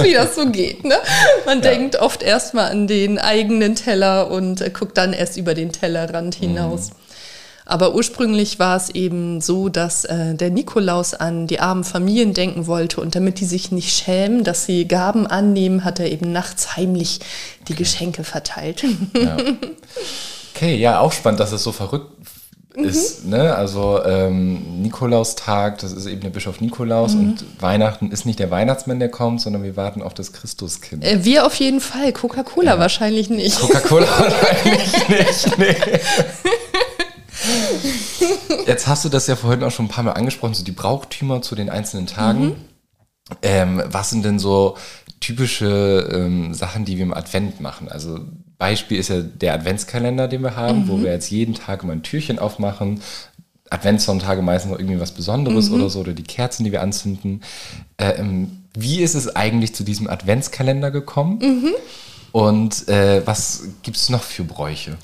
wie 0.03 0.15
das 0.15 0.35
so 0.35 0.51
geht 0.51 0.85
ne? 0.85 0.97
Man 1.47 1.63
ja. 1.63 1.71
denkt 1.71 1.97
oft 1.97 2.25
erstmal 2.25 2.71
an 2.73 2.89
den 2.89 3.19
eigenen 3.21 3.77
Teller 3.77 4.31
und 4.31 4.61
äh, 4.61 4.71
guckt 4.71 4.99
dann 4.99 5.13
erst 5.13 5.37
über 5.37 5.55
den 5.55 5.71
Tellerrand 5.71 6.35
hinaus. 6.35 6.91
Mhm. 6.91 6.97
Aber 7.67 7.95
ursprünglich 7.95 8.59
war 8.59 8.77
es 8.77 8.91
eben 8.91 9.41
so, 9.41 9.69
dass 9.69 10.05
äh, 10.05 10.35
der 10.35 10.51
Nikolaus 10.51 11.15
an 11.15 11.47
die 11.47 11.61
armen 11.61 11.85
Familien 11.85 12.35
denken 12.35 12.67
wollte 12.67 13.01
und 13.01 13.15
damit 13.15 13.39
die 13.39 13.47
sich 13.47 13.71
nicht 13.71 13.97
schämen, 13.97 14.43
dass 14.43 14.67
sie 14.67 14.87
Gaben 14.87 15.27
annehmen, 15.27 15.85
hat 15.85 16.01
er 16.01 16.11
eben 16.11 16.33
nachts 16.33 16.77
heimlich 16.77 17.21
die 17.69 17.73
okay. 17.73 17.83
Geschenke 17.85 18.25
verteilt. 18.25 18.85
Ja. 19.15 19.37
Okay, 20.57 20.77
ja, 20.77 21.01
auch 21.01 21.11
spannend, 21.11 21.41
dass 21.41 21.51
es 21.51 21.65
so 21.65 21.73
verrückt 21.73 22.13
mhm. 22.77 22.85
ist, 22.85 23.27
ne? 23.27 23.55
Also 23.55 24.03
ähm, 24.05 24.83
Nikolaustag, 24.83 25.79
das 25.79 25.93
ist 25.93 26.07
eben 26.07 26.21
der 26.21 26.31
Bischof 26.31 26.61
Nikolaus 26.61 27.15
mhm. 27.15 27.21
und 27.21 27.45
Weihnachten 27.61 28.11
ist 28.11 28.27
nicht 28.27 28.39
der 28.39 28.51
Weihnachtsmann, 28.51 28.99
der 28.99 29.11
kommt, 29.11 29.41
sondern 29.41 29.63
wir 29.63 29.77
warten 29.77 30.03
auf 30.03 30.15
das 30.15 30.33
Christuskind. 30.33 31.05
Äh, 31.05 31.25
wir 31.25 31.47
auf 31.47 31.55
jeden 31.57 31.81
Fall, 31.81 32.13
Coca-Cola 32.13 32.73
ja. 32.73 32.79
wahrscheinlich 32.79 33.31
nicht. 33.31 33.61
Coca-Cola 33.61 34.07
wahrscheinlich 34.19 35.09
nicht, 35.09 35.59
nee. 35.59 35.77
Jetzt 38.67 38.87
hast 38.87 39.05
du 39.05 39.09
das 39.09 39.27
ja 39.27 39.37
vorhin 39.37 39.63
auch 39.63 39.71
schon 39.71 39.87
ein 39.87 39.91
paar 39.91 40.05
Mal 40.05 40.13
angesprochen, 40.13 40.55
so 40.55 40.65
die 40.65 40.73
Brauchtümer 40.73 41.43
zu 41.43 41.55
den 41.55 41.69
einzelnen 41.69 42.07
Tagen. 42.07 42.45
Mhm. 42.45 42.57
Ähm, 43.43 43.83
was 43.87 44.11
sind 44.11 44.25
denn 44.25 44.39
so 44.39 44.77
typische 45.21 46.09
ähm, 46.13 46.53
Sachen, 46.55 46.85
die 46.85 46.97
wir 46.97 47.05
im 47.05 47.15
Advent 47.15 47.61
machen? 47.61 47.89
Also 47.89 48.21
Beispiel 48.59 48.99
ist 48.99 49.09
ja 49.09 49.21
der 49.21 49.55
Adventskalender, 49.55 50.29
den 50.29 50.43
wir 50.43 50.57
haben, 50.57 50.85
mhm. 50.85 50.89
wo 50.89 51.03
wir 51.03 51.13
jetzt 51.13 51.31
jeden 51.31 51.55
Tag 51.55 51.83
immer 51.83 51.93
ein 51.93 52.03
Türchen 52.03 52.39
aufmachen. 52.39 53.01
Adventssonntage 53.71 54.43
meistens 54.43 54.73
noch 54.73 54.79
irgendwie 54.79 55.01
was 55.01 55.13
Besonderes 55.13 55.69
mhm. 55.69 55.77
oder 55.77 55.91
so, 55.91 56.01
oder 56.01 56.13
die 56.13 56.23
Kerzen, 56.23 56.65
die 56.65 56.73
wir 56.73 56.83
anzünden. 56.83 57.43
Ähm, 57.99 58.65
wie 58.75 59.01
ist 59.01 59.15
es 59.15 59.35
eigentlich 59.35 59.75
zu 59.75 59.85
diesem 59.85 60.09
Adventskalender 60.09 60.91
gekommen? 60.91 61.39
Mhm. 61.39 61.75
Und 62.33 62.89
äh, 62.89 63.27
was 63.27 63.63
gibt 63.83 63.97
es 63.97 64.09
noch 64.09 64.23
für 64.23 64.45
Bräuche? 64.45 64.99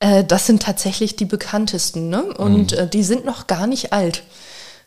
Äh, 0.00 0.24
das 0.24 0.46
sind 0.46 0.62
tatsächlich 0.62 1.16
die 1.16 1.24
bekanntesten, 1.24 2.08
ne? 2.08 2.22
Und 2.22 2.72
mhm. 2.72 2.78
äh, 2.78 2.88
die 2.88 3.02
sind 3.02 3.24
noch 3.24 3.46
gar 3.46 3.66
nicht 3.66 3.92
alt. 3.92 4.22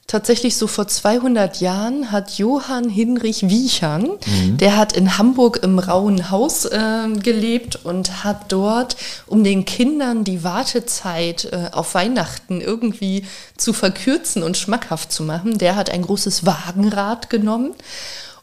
Tatsächlich 0.09 0.57
so 0.57 0.65
vor 0.65 0.87
200 0.87 1.61
Jahren 1.61 2.11
hat 2.11 2.39
Johann 2.39 2.89
Hinrich 2.89 3.47
Wiechern, 3.47 4.09
mhm. 4.25 4.57
der 4.57 4.75
hat 4.75 4.93
in 4.93 5.19
Hamburg 5.19 5.59
im 5.61 5.77
Rauen 5.77 6.31
Haus 6.31 6.65
äh, 6.65 7.09
gelebt 7.21 7.85
und 7.85 8.23
hat 8.23 8.51
dort, 8.51 8.95
um 9.27 9.43
den 9.43 9.65
Kindern 9.65 10.23
die 10.23 10.43
Wartezeit 10.43 11.45
äh, 11.51 11.69
auf 11.73 11.93
Weihnachten 11.93 12.59
irgendwie 12.59 13.23
zu 13.55 13.71
verkürzen 13.71 14.41
und 14.41 14.57
schmackhaft 14.57 15.11
zu 15.11 15.21
machen, 15.21 15.59
der 15.59 15.75
hat 15.75 15.91
ein 15.91 16.01
großes 16.01 16.43
Wagenrad 16.43 17.29
genommen 17.29 17.75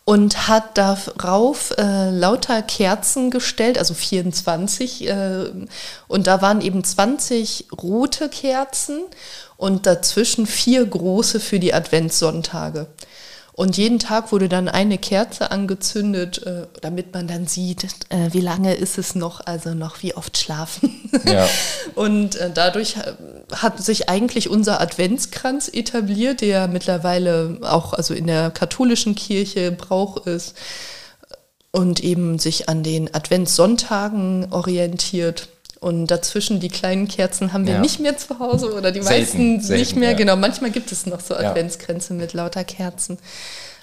und 0.04 0.46
hat 0.46 0.78
darauf 0.78 1.74
äh, 1.78 2.10
lauter 2.10 2.62
Kerzen 2.62 3.32
gestellt, 3.32 3.76
also 3.76 3.92
24. 3.92 5.08
Äh, 5.08 5.46
und 6.06 6.28
da 6.28 6.40
waren 6.40 6.60
eben 6.60 6.84
20 6.84 7.66
rote 7.82 8.28
Kerzen 8.28 9.00
und 9.56 9.86
dazwischen 9.86 10.46
vier 10.46 10.84
große 10.84 11.40
für 11.40 11.58
die 11.58 11.74
Adventssonntage. 11.74 12.86
Und 13.56 13.78
jeden 13.78 13.98
Tag 13.98 14.32
wurde 14.32 14.50
dann 14.50 14.68
eine 14.68 14.98
Kerze 14.98 15.50
angezündet, 15.50 16.42
äh, 16.46 16.66
damit 16.82 17.14
man 17.14 17.26
dann 17.26 17.46
sieht, 17.46 17.84
äh, 18.10 18.28
wie 18.32 18.42
lange 18.42 18.74
ist 18.74 18.98
es 18.98 19.14
noch, 19.14 19.40
also 19.46 19.72
noch 19.72 20.02
wie 20.02 20.14
oft 20.14 20.36
schlafen. 20.36 21.10
Ja. 21.24 21.48
Und 21.94 22.36
äh, 22.36 22.50
dadurch 22.52 22.96
hat 23.50 23.82
sich 23.82 24.10
eigentlich 24.10 24.50
unser 24.50 24.82
Adventskranz 24.82 25.70
etabliert, 25.72 26.42
der 26.42 26.68
mittlerweile 26.68 27.56
auch 27.62 27.94
also 27.94 28.12
in 28.12 28.26
der 28.26 28.50
katholischen 28.50 29.14
Kirche 29.14 29.72
Brauch 29.72 30.26
ist 30.26 30.54
und 31.70 32.00
eben 32.00 32.38
sich 32.38 32.68
an 32.68 32.82
den 32.82 33.14
Adventssonntagen 33.14 34.52
orientiert. 34.52 35.48
Und 35.86 36.08
dazwischen 36.08 36.58
die 36.58 36.68
kleinen 36.68 37.06
Kerzen 37.06 37.52
haben 37.52 37.64
wir 37.64 37.74
ja. 37.74 37.80
nicht 37.80 38.00
mehr 38.00 38.16
zu 38.16 38.40
Hause 38.40 38.74
oder 38.74 38.90
die 38.90 39.02
selten, 39.02 39.20
meisten 39.20 39.60
selten, 39.60 39.80
nicht 39.80 39.94
mehr. 39.94 40.10
Ja. 40.10 40.16
Genau, 40.16 40.34
manchmal 40.34 40.72
gibt 40.72 40.90
es 40.90 41.06
noch 41.06 41.20
so 41.20 41.36
Adventskränze 41.36 42.12
ja. 42.12 42.18
mit 42.18 42.32
lauter 42.32 42.64
Kerzen. 42.64 43.18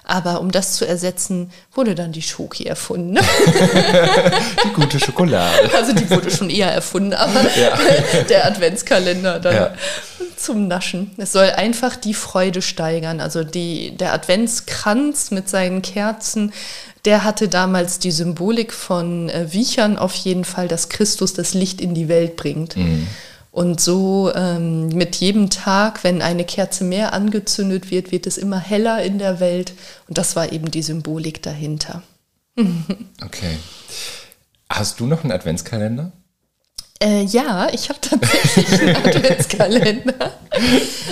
Aber 0.03 0.41
um 0.41 0.51
das 0.51 0.73
zu 0.73 0.85
ersetzen, 0.85 1.49
wurde 1.71 1.95
dann 1.95 2.11
die 2.11 2.21
Schoki 2.21 2.65
erfunden. 2.65 3.15
die 4.65 4.73
gute 4.73 4.99
Schokolade. 4.99 5.73
Also 5.73 5.93
die 5.93 6.09
wurde 6.09 6.29
schon 6.29 6.49
eher 6.49 6.73
erfunden, 6.73 7.13
aber 7.13 7.39
der 8.29 8.47
Adventskalender 8.47 9.39
dann 9.39 9.69
zum 10.35 10.67
Naschen. 10.67 11.11
Es 11.15 11.31
soll 11.31 11.51
einfach 11.51 11.95
die 11.95 12.13
Freude 12.13 12.61
steigern. 12.61 13.21
Also 13.21 13.45
die, 13.45 13.95
der 13.95 14.11
Adventskranz 14.11 15.31
mit 15.31 15.47
seinen 15.47 15.81
Kerzen 15.81 16.51
der 17.05 17.23
hatte 17.23 17.49
damals 17.49 17.99
die 17.99 18.11
Symbolik 18.11 18.73
von 18.73 19.29
äh, 19.29 19.51
Wiechern 19.51 19.97
auf 19.97 20.13
jeden 20.15 20.45
Fall, 20.45 20.67
dass 20.67 20.89
Christus 20.89 21.33
das 21.33 21.53
Licht 21.53 21.81
in 21.81 21.93
die 21.93 22.07
Welt 22.07 22.35
bringt. 22.35 22.77
Mhm. 22.77 23.07
Und 23.51 23.79
so 23.79 24.31
ähm, 24.33 24.87
mit 24.87 25.17
jedem 25.17 25.51
Tag, 25.51 26.03
wenn 26.03 26.23
eine 26.23 26.43
Kerze 26.43 26.83
mehr 26.83 27.13
angezündet 27.13 27.91
wird, 27.91 28.11
wird 28.11 28.25
es 28.25 28.39
immer 28.39 28.59
heller 28.59 29.03
in 29.03 29.19
der 29.19 29.39
Welt. 29.39 29.73
Und 30.07 30.17
das 30.17 30.35
war 30.35 30.51
eben 30.51 30.71
die 30.71 30.81
Symbolik 30.81 31.43
dahinter. 31.43 32.01
okay. 33.23 33.57
Hast 34.69 34.99
du 34.99 35.05
noch 35.05 35.23
einen 35.23 35.31
Adventskalender? 35.31 36.11
Äh, 37.03 37.23
ja, 37.23 37.67
ich 37.73 37.89
habe 37.89 37.99
tatsächlich 37.99 38.79
einen 38.79 38.95
Adventskalender. 39.05 40.31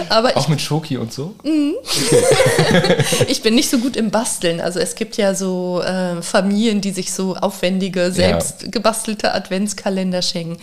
Aber 0.07 0.37
Auch 0.37 0.43
ich, 0.43 0.47
mit 0.47 0.61
Schoki 0.61 0.97
und 0.97 1.11
so? 1.11 1.35
ich 3.27 3.41
bin 3.41 3.55
nicht 3.55 3.69
so 3.69 3.79
gut 3.79 3.97
im 3.97 4.09
Basteln. 4.09 4.61
Also 4.61 4.79
es 4.79 4.95
gibt 4.95 5.17
ja 5.17 5.35
so 5.35 5.81
äh, 5.81 6.21
Familien, 6.21 6.79
die 6.79 6.91
sich 6.91 7.11
so 7.11 7.35
aufwendige, 7.35 8.11
selbst 8.11 8.71
gebastelte 8.71 9.33
Adventskalender 9.33 10.21
schenken. 10.21 10.61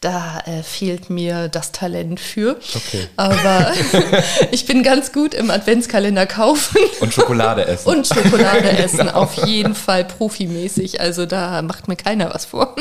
Da 0.00 0.42
äh, 0.46 0.62
fehlt 0.62 1.10
mir 1.10 1.48
das 1.48 1.72
Talent 1.72 2.18
für. 2.20 2.56
Okay. 2.74 3.06
Aber 3.16 3.72
ich 4.50 4.64
bin 4.64 4.82
ganz 4.82 5.12
gut 5.12 5.34
im 5.34 5.50
Adventskalender 5.50 6.24
kaufen. 6.24 6.78
Und 7.00 7.12
Schokolade 7.12 7.66
essen. 7.66 7.86
Und 7.86 8.06
Schokolade 8.06 8.70
essen, 8.78 9.10
auf 9.10 9.46
jeden 9.46 9.74
Fall 9.74 10.06
profimäßig. 10.06 11.02
Also 11.02 11.26
da 11.26 11.60
macht 11.60 11.88
mir 11.88 11.96
keiner 11.96 12.32
was 12.32 12.46
vor. 12.46 12.74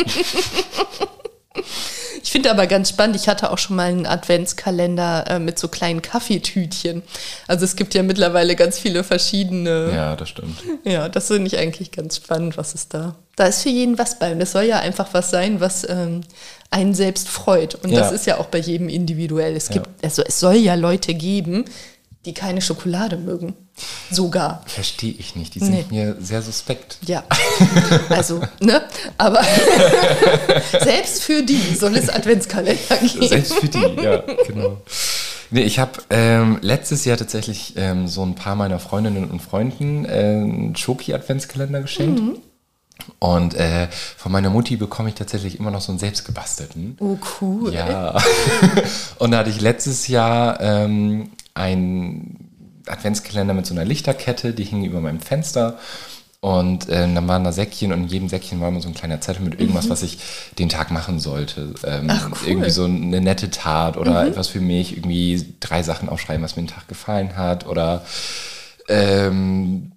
Ich 2.22 2.32
finde 2.32 2.52
aber 2.52 2.68
ganz 2.68 2.90
spannend, 2.90 3.16
ich 3.16 3.30
hatte 3.30 3.50
auch 3.50 3.58
schon 3.58 3.78
mal 3.78 3.88
einen 3.90 4.06
Adventskalender 4.06 5.26
äh, 5.30 5.40
mit 5.40 5.58
so 5.58 5.70
kleinen 5.70 6.02
Kaffeetütchen. 6.02 7.02
Also 7.48 7.64
es 7.64 7.78
gibt 7.78 7.94
ja 7.94 8.04
mittlerweile 8.04 8.56
ganz 8.58 8.78
viele 8.78 9.06
verschiedene. 9.06 9.92
ja, 9.96 10.16
das 10.18 10.28
stimmt. 10.30 10.58
Ja, 10.84 11.08
das 11.08 11.28
finde 11.28 11.48
ich 11.48 11.58
eigentlich 11.58 11.92
ganz 11.92 12.18
spannend, 12.18 12.58
was 12.58 12.74
ist 12.76 12.94
da. 12.94 13.16
Da 13.38 13.46
ist 13.46 13.64
für 13.64 13.70
jeden 13.70 13.98
was 13.98 14.20
bei. 14.20 14.34
Und 14.34 14.42
es 14.42 14.52
soll 14.52 14.64
ja 14.64 14.80
einfach 14.80 15.08
was 15.14 15.30
sein, 15.32 15.62
was 15.62 15.88
ähm, 15.88 16.22
einen 16.72 16.94
selbst 16.94 17.30
freut. 17.30 17.76
Und 17.76 17.92
Ja. 17.92 18.00
das 18.02 18.12
ist 18.12 18.26
ja 18.26 18.38
auch 18.38 18.48
bei 18.48 18.60
jedem 18.60 18.90
individuell. 18.90 19.56
Es 19.56 19.70
gibt, 19.70 19.88
also 20.04 20.22
es 20.24 20.40
soll 20.42 20.56
ja 20.56 20.76
Leute 20.76 21.14
geben, 21.14 21.64
die 22.30 22.34
keine 22.34 22.62
Schokolade 22.62 23.18
mögen. 23.18 23.56
Sogar. 24.12 24.62
Verstehe 24.68 25.16
ich 25.18 25.36
nicht. 25.36 25.56
Die 25.56 25.60
sind 25.60 25.72
Nee. 25.72 25.86
mir 25.90 26.16
sehr 26.20 26.42
suspekt. 26.42 27.00
Ja, 27.06 27.24
also, 28.10 28.42
ne? 28.60 28.84
Aber 29.18 29.42
selbst 30.80 31.24
für 31.24 31.42
die 31.42 31.76
soll 31.76 31.96
es 31.96 32.10
Adventskalender 32.10 32.98
geben. 33.02 33.28
Selbst 33.28 33.54
für 33.56 33.68
die, 33.68 33.80
ja, 34.02 34.22
genau. 34.48 34.78
Nee, 35.50 35.64
ich 35.64 35.80
habe 35.80 35.94
ähm, 36.12 36.60
letztes 36.62 37.06
Jahr 37.06 37.18
tatsächlich 37.18 37.74
ähm, 37.76 38.08
so 38.08 38.24
ein 38.24 38.36
paar 38.36 38.56
meiner 38.56 38.78
Freundinnen 38.78 39.32
und 39.32 39.42
Freunden 39.42 40.06
äh, 40.06 40.10
einen 40.10 40.76
Schoki-Adventskalender 40.76 41.82
geschenkt. 41.82 42.22
Mhm. 42.22 42.38
Und 43.18 43.56
äh, 43.56 43.88
von 44.18 44.32
meiner 44.32 44.50
Mutti 44.50 44.76
bekomme 44.76 45.10
ich 45.10 45.16
tatsächlich 45.16 45.60
immer 45.60 45.72
noch 45.72 45.82
so 45.82 45.92
einen 45.92 46.00
selbstgebastelten. 46.00 46.98
Oh, 47.00 47.18
cool. 47.42 47.74
Ja. 47.74 48.16
und 49.18 49.32
da 49.32 49.40
hatte 49.40 49.50
ich 49.50 49.62
letztes 49.62 50.08
Jahr 50.08 50.60
ähm, 50.62 51.32
einen 51.60 52.82
Adventskalender 52.88 53.54
mit 53.54 53.66
so 53.66 53.74
einer 53.74 53.86
Lichterkette, 53.86 54.54
die 54.54 54.64
hing 54.64 54.84
über 54.86 55.00
meinem 55.02 55.20
Fenster. 55.20 55.78
Und 56.42 56.88
ähm, 56.90 57.16
dann 57.16 57.28
waren 57.28 57.44
da 57.44 57.52
Säckchen 57.52 57.92
und 57.92 58.04
in 58.04 58.08
jedem 58.08 58.30
Säckchen 58.30 58.62
war 58.62 58.70
immer 58.70 58.80
so 58.80 58.88
ein 58.88 58.94
kleiner 58.94 59.20
Zettel 59.20 59.44
mit 59.44 59.60
irgendwas, 59.60 59.90
was 59.90 60.04
ich 60.04 60.20
den 60.58 60.70
Tag 60.70 60.90
machen 60.90 61.20
sollte. 61.20 61.74
Ähm, 61.86 62.06
Mhm. 62.06 62.10
Ach, 62.10 62.26
cool. 62.32 62.38
Mhm. 62.44 62.48
Irgendwie 62.48 62.70
so 62.70 62.86
eine 62.86 63.20
nette 63.20 63.52
Tat 63.52 63.98
oder 63.98 64.26
etwas 64.26 64.48
für 64.48 64.62
mich, 64.62 64.96
irgendwie 64.96 65.56
drei 65.60 65.84
Sachen 65.84 66.08
aufschreiben, 66.08 66.42
was 66.42 66.56
mir 66.56 66.64
den 66.64 66.70
Tag 66.70 66.88
gefallen 66.88 67.36
hat 67.36 67.68
oder 67.68 68.06
ähm, 68.88 69.92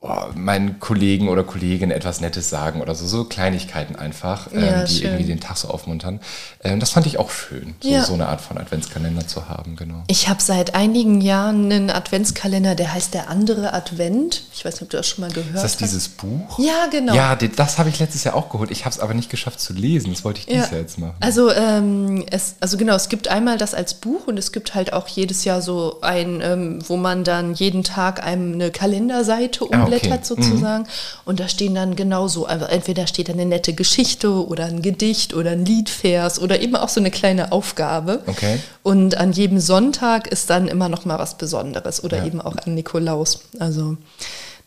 boah, 0.00 0.30
meinen 0.34 0.80
Kollegen 0.80 1.28
oder 1.28 1.44
Kolleginnen 1.44 1.90
etwas 1.90 2.22
Nettes 2.22 2.48
sagen 2.48 2.80
oder 2.80 2.94
so, 2.94 3.06
so 3.06 3.24
Kleinigkeiten 3.24 3.96
einfach, 3.96 4.48
ähm, 4.52 4.64
Ja, 4.64 4.84
die 4.84 4.94
schön. 4.94 5.04
irgendwie 5.08 5.24
den 5.26 5.40
Tag 5.40 5.58
so 5.58 5.68
aufmuntern. 5.68 6.20
Ähm, 6.64 6.80
das 6.80 6.90
fand 6.90 7.06
ich 7.06 7.18
auch 7.18 7.30
schön, 7.30 7.74
so, 7.80 7.88
Ja. 7.90 8.02
so 8.04 8.14
eine 8.14 8.28
Art 8.28 8.40
von 8.40 8.56
Adventskalender 8.56 9.26
zu 9.26 9.48
haben, 9.50 9.76
genau. 9.76 10.02
Ich 10.06 10.28
habe 10.30 10.40
seit 10.40 10.74
einigen 10.74 11.20
Jahren 11.20 11.70
einen 11.70 11.90
Adventskalender, 11.90 12.74
der 12.74 12.94
heißt 12.94 13.12
Der 13.12 13.28
andere 13.28 13.74
Advent. 13.74 14.44
Ich 14.54 14.64
weiß 14.64 14.74
nicht, 14.74 14.82
ob 14.84 14.90
du 14.90 14.96
das 14.96 15.06
schon 15.08 15.20
mal 15.22 15.30
gehört 15.32 15.48
Ist 15.54 15.62
das 15.64 15.72
hast. 15.72 15.80
dieses 15.80 16.08
Buch? 16.08 16.58
Ja, 16.58 16.86
genau. 16.90 17.14
Ja, 17.14 17.36
das 17.36 17.78
habe 17.78 17.90
ich 17.90 17.98
letztes 17.98 18.24
Jahr 18.24 18.34
auch 18.36 18.48
geholt. 18.48 18.70
Ich 18.70 18.86
habe 18.86 18.94
es 18.94 19.00
aber 19.00 19.12
nicht 19.12 19.28
geschafft 19.28 19.60
zu 19.60 19.74
lesen. 19.74 20.12
Das 20.12 20.24
wollte 20.24 20.40
ich 20.40 20.46
dieses 20.46 20.70
Jahr 20.70 20.80
jetzt 20.80 20.98
machen. 20.98 21.14
Also, 21.20 21.50
ähm, 21.52 22.24
es, 22.30 22.54
also 22.60 22.78
genau, 22.78 22.94
es 22.94 23.08
gibt 23.10 23.28
einmal 23.28 23.58
das 23.58 23.74
als 23.74 23.92
Buch 23.94 24.26
und 24.28 24.38
es 24.38 24.50
gibt 24.52 24.74
halt 24.74 24.94
auch 24.94 25.08
jedes 25.08 25.44
Jahr 25.44 25.60
so 25.60 25.98
ein, 26.00 26.40
ähm, 26.42 26.78
wo 26.88 26.96
man 26.96 27.22
dann 27.24 27.52
jeden 27.52 27.84
Tag 27.84 28.24
einem 28.24 28.54
eine 28.54 28.70
Kalenderseite 28.70 29.64
Ah, 29.96 30.14
okay. 30.14 30.18
sozusagen. 30.22 30.86
Und 31.24 31.40
da 31.40 31.48
stehen 31.48 31.74
dann 31.74 31.96
genauso, 31.96 32.46
also 32.46 32.64
entweder 32.66 33.06
steht 33.06 33.28
da 33.28 33.32
eine 33.32 33.46
nette 33.46 33.72
Geschichte 33.72 34.46
oder 34.46 34.64
ein 34.66 34.82
Gedicht 34.82 35.34
oder 35.34 35.50
ein 35.50 35.64
Liedvers 35.64 36.40
oder 36.40 36.60
eben 36.60 36.76
auch 36.76 36.88
so 36.88 37.00
eine 37.00 37.10
kleine 37.10 37.52
Aufgabe. 37.52 38.22
Okay. 38.26 38.60
Und 38.82 39.16
an 39.16 39.32
jedem 39.32 39.60
Sonntag 39.60 40.26
ist 40.28 40.50
dann 40.50 40.68
immer 40.68 40.88
noch 40.88 41.04
mal 41.04 41.18
was 41.18 41.36
Besonderes 41.36 42.02
oder 42.04 42.18
Ja. 42.18 42.26
eben 42.26 42.40
auch 42.40 42.56
an 42.56 42.74
Nikolaus. 42.74 43.40
Also 43.58 43.96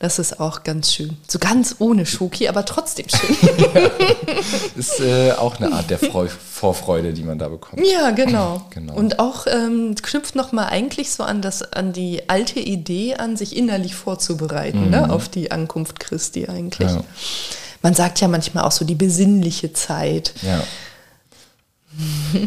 das 0.04 0.20
ist 0.20 0.42
auch 0.42 0.64
ganz 0.64 0.92
schön. 0.94 1.16
So 1.30 1.40
ganz 1.40 1.78
ohne 1.80 2.06
Schoki, 2.06 2.50
aber 2.50 2.66
trotzdem 2.66 3.06
schön. 3.08 3.38
Ist 4.76 5.00
äh, 5.00 5.32
auch 5.32 5.62
eine 5.62 5.72
Art 5.72 5.90
der 5.90 5.98
Freu 5.98 6.28
Vorfreude, 6.28 7.14
die 7.14 7.24
man 7.24 7.40
da 7.40 7.48
bekommt. 7.48 7.82
Ja, 7.88 8.12
genau. 8.12 8.66
Genau. 8.74 8.96
Und 8.96 9.20
auch 9.20 9.46
ähm, 9.48 9.96
knüpft 9.96 10.36
nochmal 10.36 10.68
eigentlich 10.68 11.12
so 11.12 11.24
an 11.24 11.42
das, 11.42 11.62
an 11.62 11.94
die 11.94 12.28
alte 12.28 12.60
Idee 12.60 13.16
an, 13.16 13.38
sich 13.38 13.56
innerlich 13.56 13.96
vorzubereiten, 13.96 14.90
ne, 14.90 15.10
auf 15.10 15.30
die 15.30 15.52
Ankunft 15.52 16.02
Christi 16.02 16.48
eigentlich. 16.48 16.90
Mhm. 16.90 16.98
Ja. 16.98 17.04
Man 17.82 17.94
sagt 17.94 18.20
ja 18.20 18.28
manchmal 18.28 18.66
auch 18.66 18.72
so 18.72 18.84
die 18.84 18.96
besinnliche 18.96 19.72
Zeit. 19.72 20.34
Ja. 20.42 20.64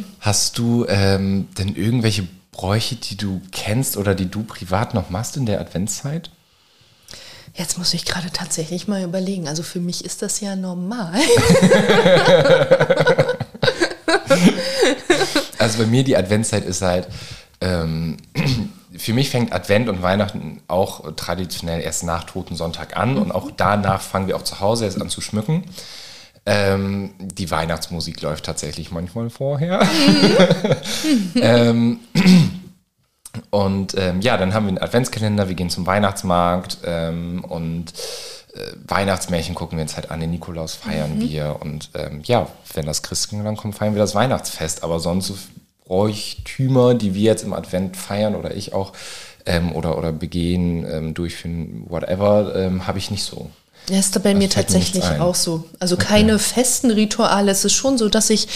Hast 0.21 0.59
du 0.59 0.85
ähm, 0.88 1.49
denn 1.57 1.75
irgendwelche 1.75 2.27
Bräuche, 2.53 2.97
die 2.97 3.16
du 3.16 3.40
kennst 3.51 3.97
oder 3.97 4.14
die 4.14 4.29
du 4.29 4.42
privat 4.42 4.92
noch 4.92 5.09
machst 5.09 5.38
in 5.38 5.47
der 5.47 5.61
Adventszeit? 5.61 6.31
Jetzt 7.57 7.79
muss 7.79 7.95
ich 7.95 8.05
gerade 8.05 8.31
tatsächlich 8.31 8.87
mal 8.87 9.03
überlegen. 9.03 9.49
Also 9.49 9.62
für 9.62 9.81
mich 9.81 10.05
ist 10.05 10.23
das 10.23 10.40
ja 10.40 10.57
normal. 10.57 11.14
Also 15.59 15.79
bei 15.79 15.87
mir 15.87 16.05
die 16.05 16.16
Adventszeit 16.16 16.64
ist 16.64 16.83
halt, 16.83 17.09
ähm, 17.61 18.19
für 18.97 19.12
mich 19.12 19.31
fängt 19.31 19.53
Advent 19.53 19.88
und 19.88 20.03
Weihnachten 20.03 20.61
auch 20.69 21.12
traditionell 21.16 21.81
erst 21.81 22.05
nach 22.05 22.25
Totensonntag 22.25 22.97
an 22.97 23.19
und 23.19 23.33
auch 23.33 23.51
danach 23.57 24.01
fangen 24.01 24.29
wir 24.29 24.37
auch 24.37 24.45
zu 24.45 24.61
Hause 24.61 24.85
erst 24.85 25.01
an 25.01 25.09
zu 25.09 25.21
schmücken. 25.21 25.64
Ähm, 26.45 27.14
die 27.19 27.51
Weihnachtsmusik 27.51 28.23
läuft 28.23 28.45
tatsächlich 28.45 28.92
manchmal 28.92 29.31
vorher. 29.31 29.81
ähm, 31.35 31.99
und 33.57 33.95
ähm, 33.97 34.21
ja, 34.21 34.37
dann 34.37 34.53
haben 34.53 34.66
wir 34.66 34.69
einen 34.69 34.83
Adventskalender, 34.83 35.49
wir 35.49 35.55
gehen 35.55 35.71
zum 35.71 35.87
Weihnachtsmarkt 35.87 36.77
ähm, 36.85 37.42
und 37.42 37.95
äh, 38.53 38.61
Weihnachtsmärchen 38.87 39.55
gucken 39.55 39.79
wir 39.79 39.83
uns 39.83 39.97
halt 39.97 40.11
an, 40.11 40.21
den 40.21 40.31
Nikolaus 40.31 40.75
feiern 40.75 41.19
wir 41.19 41.57
und 41.61 41.88
ähm, 41.95 42.21
ja, 42.25 42.49
wenn 42.75 42.85
das 42.85 43.03
Christkind 43.03 43.47
dann 43.47 43.57
kommt, 43.57 43.75
feiern 43.75 43.95
wir 43.95 44.03
das 44.03 44.14
Weihnachtsfest. 44.14 44.85
Aber 44.85 45.01
sonst 45.01 45.29
so 45.29 45.38
Bräuchtümer, 45.87 46.92
die 46.95 47.14
wir 47.14 47.23
jetzt 47.23 47.45
im 47.45 47.55
Advent 47.55 47.97
feiern 47.97 48.35
oder 48.35 48.55
ich 48.55 48.75
auch 48.75 48.92
ähm, 49.47 49.73
oder, 49.73 49.97
oder 49.97 50.12
begehen, 50.12 50.85
ähm, 50.87 51.14
durchführen, 51.14 51.87
whatever, 51.88 52.55
ähm, 52.57 52.87
habe 52.87 52.99
ich 52.99 53.11
nicht 53.11 53.25
so. 53.25 53.49
Ja, 53.88 53.99
ist 54.01 54.16
da 54.16 54.20
bei 54.20 54.35
mir 54.35 54.49
fällt 54.51 54.68
mir 54.70 54.79
tatsächlich 54.81 55.05
auch 55.20 55.35
so. 55.35 55.64
Also 55.79 55.96
keine 55.96 56.38
festen 56.38 56.90
Rituale. 56.90 57.53
Es 57.53 57.64
ist 57.64 57.75
schon 57.75 57.99
so, 57.99 58.09
dass 58.09 58.31
ich 58.31 58.49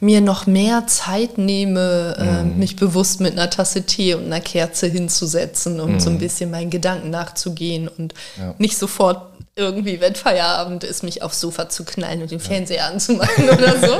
mir 0.00 0.20
noch 0.20 0.46
mehr 0.46 0.86
Zeit 0.86 1.36
nehme, 1.38 2.16
äh, 2.18 2.44
Mhm. 2.44 2.58
mich 2.58 2.76
bewusst 2.76 3.20
mit 3.20 3.32
einer 3.32 3.50
Tasse 3.50 3.82
Tee 3.82 4.14
und 4.14 4.26
einer 4.26 4.40
Kerze 4.40 4.86
hinzusetzen 4.86 5.80
und 5.80 5.94
Mhm. 5.94 6.00
so 6.00 6.10
ein 6.10 6.18
bisschen 6.18 6.50
meinen 6.50 6.70
Gedanken 6.70 7.10
nachzugehen 7.10 7.88
und 7.88 8.14
nicht 8.58 8.78
sofort 8.78 9.22
irgendwie, 9.56 10.00
wenn 10.00 10.14
Feierabend 10.14 10.84
ist, 10.84 11.02
mich 11.02 11.22
aufs 11.22 11.40
Sofa 11.40 11.68
zu 11.68 11.84
knallen 11.84 12.22
und 12.22 12.30
den 12.30 12.38
Fernseher 12.40 12.86
anzumachen 12.86 13.50
oder 13.50 13.74
so, 13.80 13.98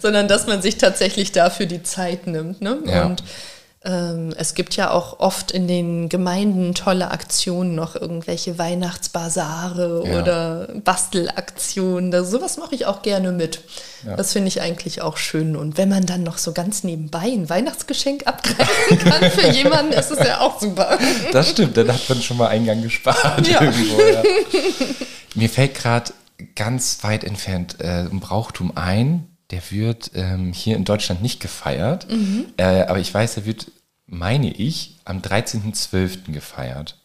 sondern 0.00 0.28
dass 0.28 0.46
man 0.46 0.62
sich 0.62 0.78
tatsächlich 0.78 1.30
dafür 1.30 1.66
die 1.66 1.82
Zeit 1.82 2.26
nimmt. 2.26 2.62
Ne? 2.62 2.78
Ja. 2.86 3.04
Und 3.04 3.22
es 3.80 4.54
gibt 4.54 4.74
ja 4.74 4.90
auch 4.90 5.20
oft 5.20 5.52
in 5.52 5.68
den 5.68 6.08
Gemeinden 6.08 6.74
tolle 6.74 7.12
Aktionen, 7.12 7.76
noch 7.76 7.94
irgendwelche 7.94 8.58
Weihnachtsbasare 8.58 10.02
Ja. 10.04 10.20
oder 10.20 10.68
Bastelaktionen. 10.84 12.10
Da, 12.10 12.24
sowas 12.24 12.56
mache 12.56 12.74
ich 12.74 12.86
auch 12.86 13.02
gerne 13.02 13.30
mit. 13.30 13.60
Das 14.16 14.32
finde 14.32 14.48
ich 14.48 14.60
eigentlich 14.60 15.00
auch 15.00 15.16
schön. 15.16 15.54
Und 15.56 15.78
wenn 15.78 15.88
man 15.88 16.06
dann 16.06 16.22
noch 16.24 16.38
so 16.38 16.52
ganz 16.52 16.82
nebenbei 16.82 17.20
ein 17.32 17.48
Weihnachtsgeschenk 17.48 18.26
abgreifen 18.26 18.98
kann 18.98 19.30
für 19.30 19.48
jemanden, 19.52 19.92
ist 19.92 20.10
es 20.10 20.18
ja 20.26 20.40
auch 20.40 20.60
super. 20.60 20.98
Das 21.32 21.50
stimmt, 21.50 21.76
dann 21.76 21.92
hat 21.92 22.08
man 22.08 22.20
schon 22.20 22.36
mal 22.36 22.48
Eingang 22.48 22.82
gespart 22.82 23.46
Ja. 23.46 23.62
irgendwo. 23.62 24.00
Ja. 24.00 24.22
Mir 25.34 25.48
fällt 25.48 25.74
gerade 25.74 26.12
ganz 26.56 26.98
weit 27.02 27.22
entfernt 27.24 27.76
äh, 27.80 28.00
ein 28.10 28.18
Brauchtum 28.20 28.72
ein, 28.76 29.27
der 29.50 29.62
wird 29.70 30.10
ähm, 30.14 30.52
hier 30.52 30.76
in 30.76 30.84
Deutschland 30.84 31.22
nicht 31.22 31.40
gefeiert, 31.40 32.06
Mhm. 32.10 32.46
äh, 32.56 32.82
aber 32.82 32.98
ich 32.98 33.12
weiß, 33.12 33.34
der 33.34 33.46
wird, 33.46 33.66
meine 34.06 34.52
ich, 34.52 34.96
am 35.04 35.20
13.12. 35.20 36.32
gefeiert. 36.32 36.96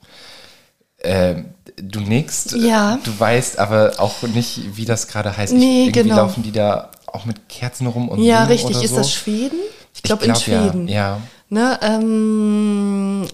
Ähm, 1.06 1.45
du 1.77 1.99
nix, 2.01 2.53
Ja. 2.58 2.97
du 3.03 3.17
weißt 3.19 3.60
aber 3.60 3.93
auch 3.97 4.21
nicht, 4.23 4.77
wie 4.77 4.86
das 4.86 5.08
gerade 5.08 5.36
heißt. 5.36 5.53
Nee, 5.53 5.84
Irgendwie 5.86 6.03
genau. 6.03 6.15
laufen 6.17 6.43
die 6.43 6.51
da 6.51 6.91
auch 7.08 7.25
mit 7.25 7.49
Kerzen 7.49 7.88
rum 7.88 8.10
und 8.10 8.21
Ja, 8.23 8.43
richtig. 8.45 8.82
Ist 8.82 8.91
so. 8.91 8.97
das 8.97 9.12
Schweden? 9.12 9.58
Ich 9.93 10.01
glaube 10.01 10.25
in 10.25 10.32
glaub, 10.34 10.47
ja. 10.47 10.63
Schweden. 10.63 10.88
Ja. 10.88 11.19
Ne, 11.49 11.77
ähm, 11.82 13.27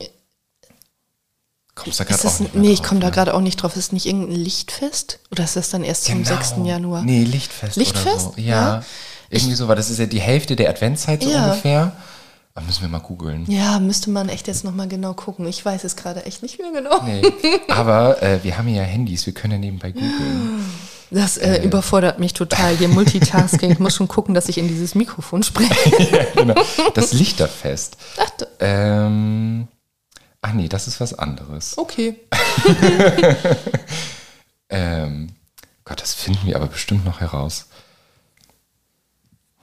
da 1.97 2.04
gerade 2.04 2.28
auch 2.28 2.39
nicht 2.39 2.56
nee, 2.56 2.71
ich 2.71 2.84
komme 2.84 2.99
da 2.99 3.08
ne? 3.08 3.13
gerade 3.13 3.34
auch 3.34 3.41
nicht 3.41 3.58
drauf. 3.62 3.75
Ist 3.75 3.88
das 3.88 3.91
nicht 3.91 4.06
irgendein 4.06 4.36
Lichtfest? 4.36 5.19
Oder 5.32 5.43
ist 5.43 5.56
das 5.56 5.69
dann 5.69 5.84
erst 5.84 6.06
zum 6.06 6.23
6. 6.25 6.56
Januar? 6.63 7.02
Nee, 7.04 7.23
Lichtfest, 7.23 7.75
Lichtfest? 7.78 8.34
so. 8.36 8.41
Ja. 8.41 8.84
Irgendwie 9.30 9.56
so, 9.56 9.67
weil 9.67 9.75
das 9.75 9.89
ist 9.89 9.99
ja 9.99 10.06
die 10.08 10.19
Hälfte 10.21 10.56
der 10.56 10.69
Adventszeit 10.69 11.23
so 11.23 11.30
Ja. 11.30 11.45
ungefähr. 11.45 11.91
Aber 12.56 12.65
müssen 12.65 12.82
wir 12.82 12.89
mal 12.89 12.99
googeln. 12.99 13.45
Ja, 13.47 13.80
müsste 13.80 14.10
man 14.10 14.28
echt 14.28 14.47
jetzt 14.47 14.63
nochmal 14.65 14.88
genau 14.88 15.13
gucken. 15.13 15.47
Ich 15.47 15.63
weiß 15.63 15.84
es 15.84 15.95
gerade 15.95 16.25
echt 16.25 16.41
nicht 16.41 16.60
mehr 16.60 16.71
genau. 16.71 17.02
Nee. 17.04 17.21
Aber 17.69 18.21
äh, 18.23 18.43
wir 18.43 18.58
haben 18.58 18.67
ja 18.67 18.82
Handys, 18.82 19.25
wir 19.25 19.34
können 19.34 19.54
ja 19.54 19.60
nebenbei 19.60 19.91
googeln. 19.91 20.65
Das 21.12 21.38
äh, 21.38 21.63
überfordert 21.63 22.19
mich 22.19 22.34
total. 22.34 22.75
Hier 22.75 22.88
Multitasking. 22.88 23.71
Ich 23.71 23.80
muss 23.80 23.95
schon 23.95 24.08
gucken, 24.08 24.36
dass 24.36 24.49
ich 24.49 24.58
in 24.58 24.67
dieses 24.67 24.93
Mikrofon 24.93 25.41
spreche. 25.43 26.04
ja, 26.12 26.23
genau. 26.36 26.56
Das 26.93 27.13
Lichterfest. 27.13 27.97
Ach, 28.17 28.30
Ähm, 28.60 29.67
ach 30.41 30.54
nee, 30.54 30.67
das 30.67 30.88
ist 30.88 30.99
was 30.99 31.13
anderes. 31.13 31.78
okay. 31.78 32.19
Ähm, 34.69 35.30
Gott, 35.84 36.02
das 36.02 36.13
finden 36.13 36.45
wir 36.45 36.56
aber 36.56 36.67
bestimmt 36.67 37.04
noch 37.04 37.21
heraus. 37.21 37.65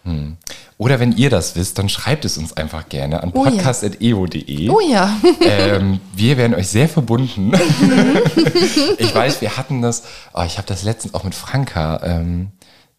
Hm. 0.03 0.37
Oder 0.79 1.01
wenn 1.01 1.17
ihr 1.17 1.31
das 1.31 1.57
wisst, 1.57 1.79
dann 1.79 1.89
schreibt 1.89 2.25
es 2.25 2.37
uns 2.39 2.53
einfach 2.53 2.89
gerne 2.89 3.23
an 3.23 3.33
Oh 3.35 3.45
ja. 3.45 3.51
podcast.eo.de. 3.51 4.69
Oh 4.69 4.81
ja. 4.81 5.17
ähm, 5.41 6.01
wir 6.15 6.37
werden 6.37 6.55
euch 6.55 6.69
sehr 6.69 6.89
verbunden. 6.89 7.53
ich 8.99 9.15
weiß, 9.15 9.41
wir 9.41 9.57
hatten 9.57 9.83
das, 9.83 10.03
oh, 10.35 10.43
ich 10.43 10.59
habe 10.59 10.67
das 10.67 10.83
letztens 10.83 11.15
auch 11.15 11.25
mit 11.25 11.35
Franka, 11.35 12.01
ähm, 12.03 12.51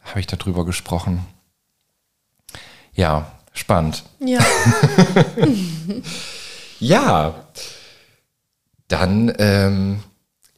habe 0.03 0.19
ich 0.19 0.27
darüber 0.27 0.65
gesprochen. 0.65 1.25
Ja, 2.93 3.31
spannend. 3.53 4.03
Ja. 4.19 4.39
Ja, 6.79 7.47
dann, 8.87 9.33
ähm, 9.39 10.03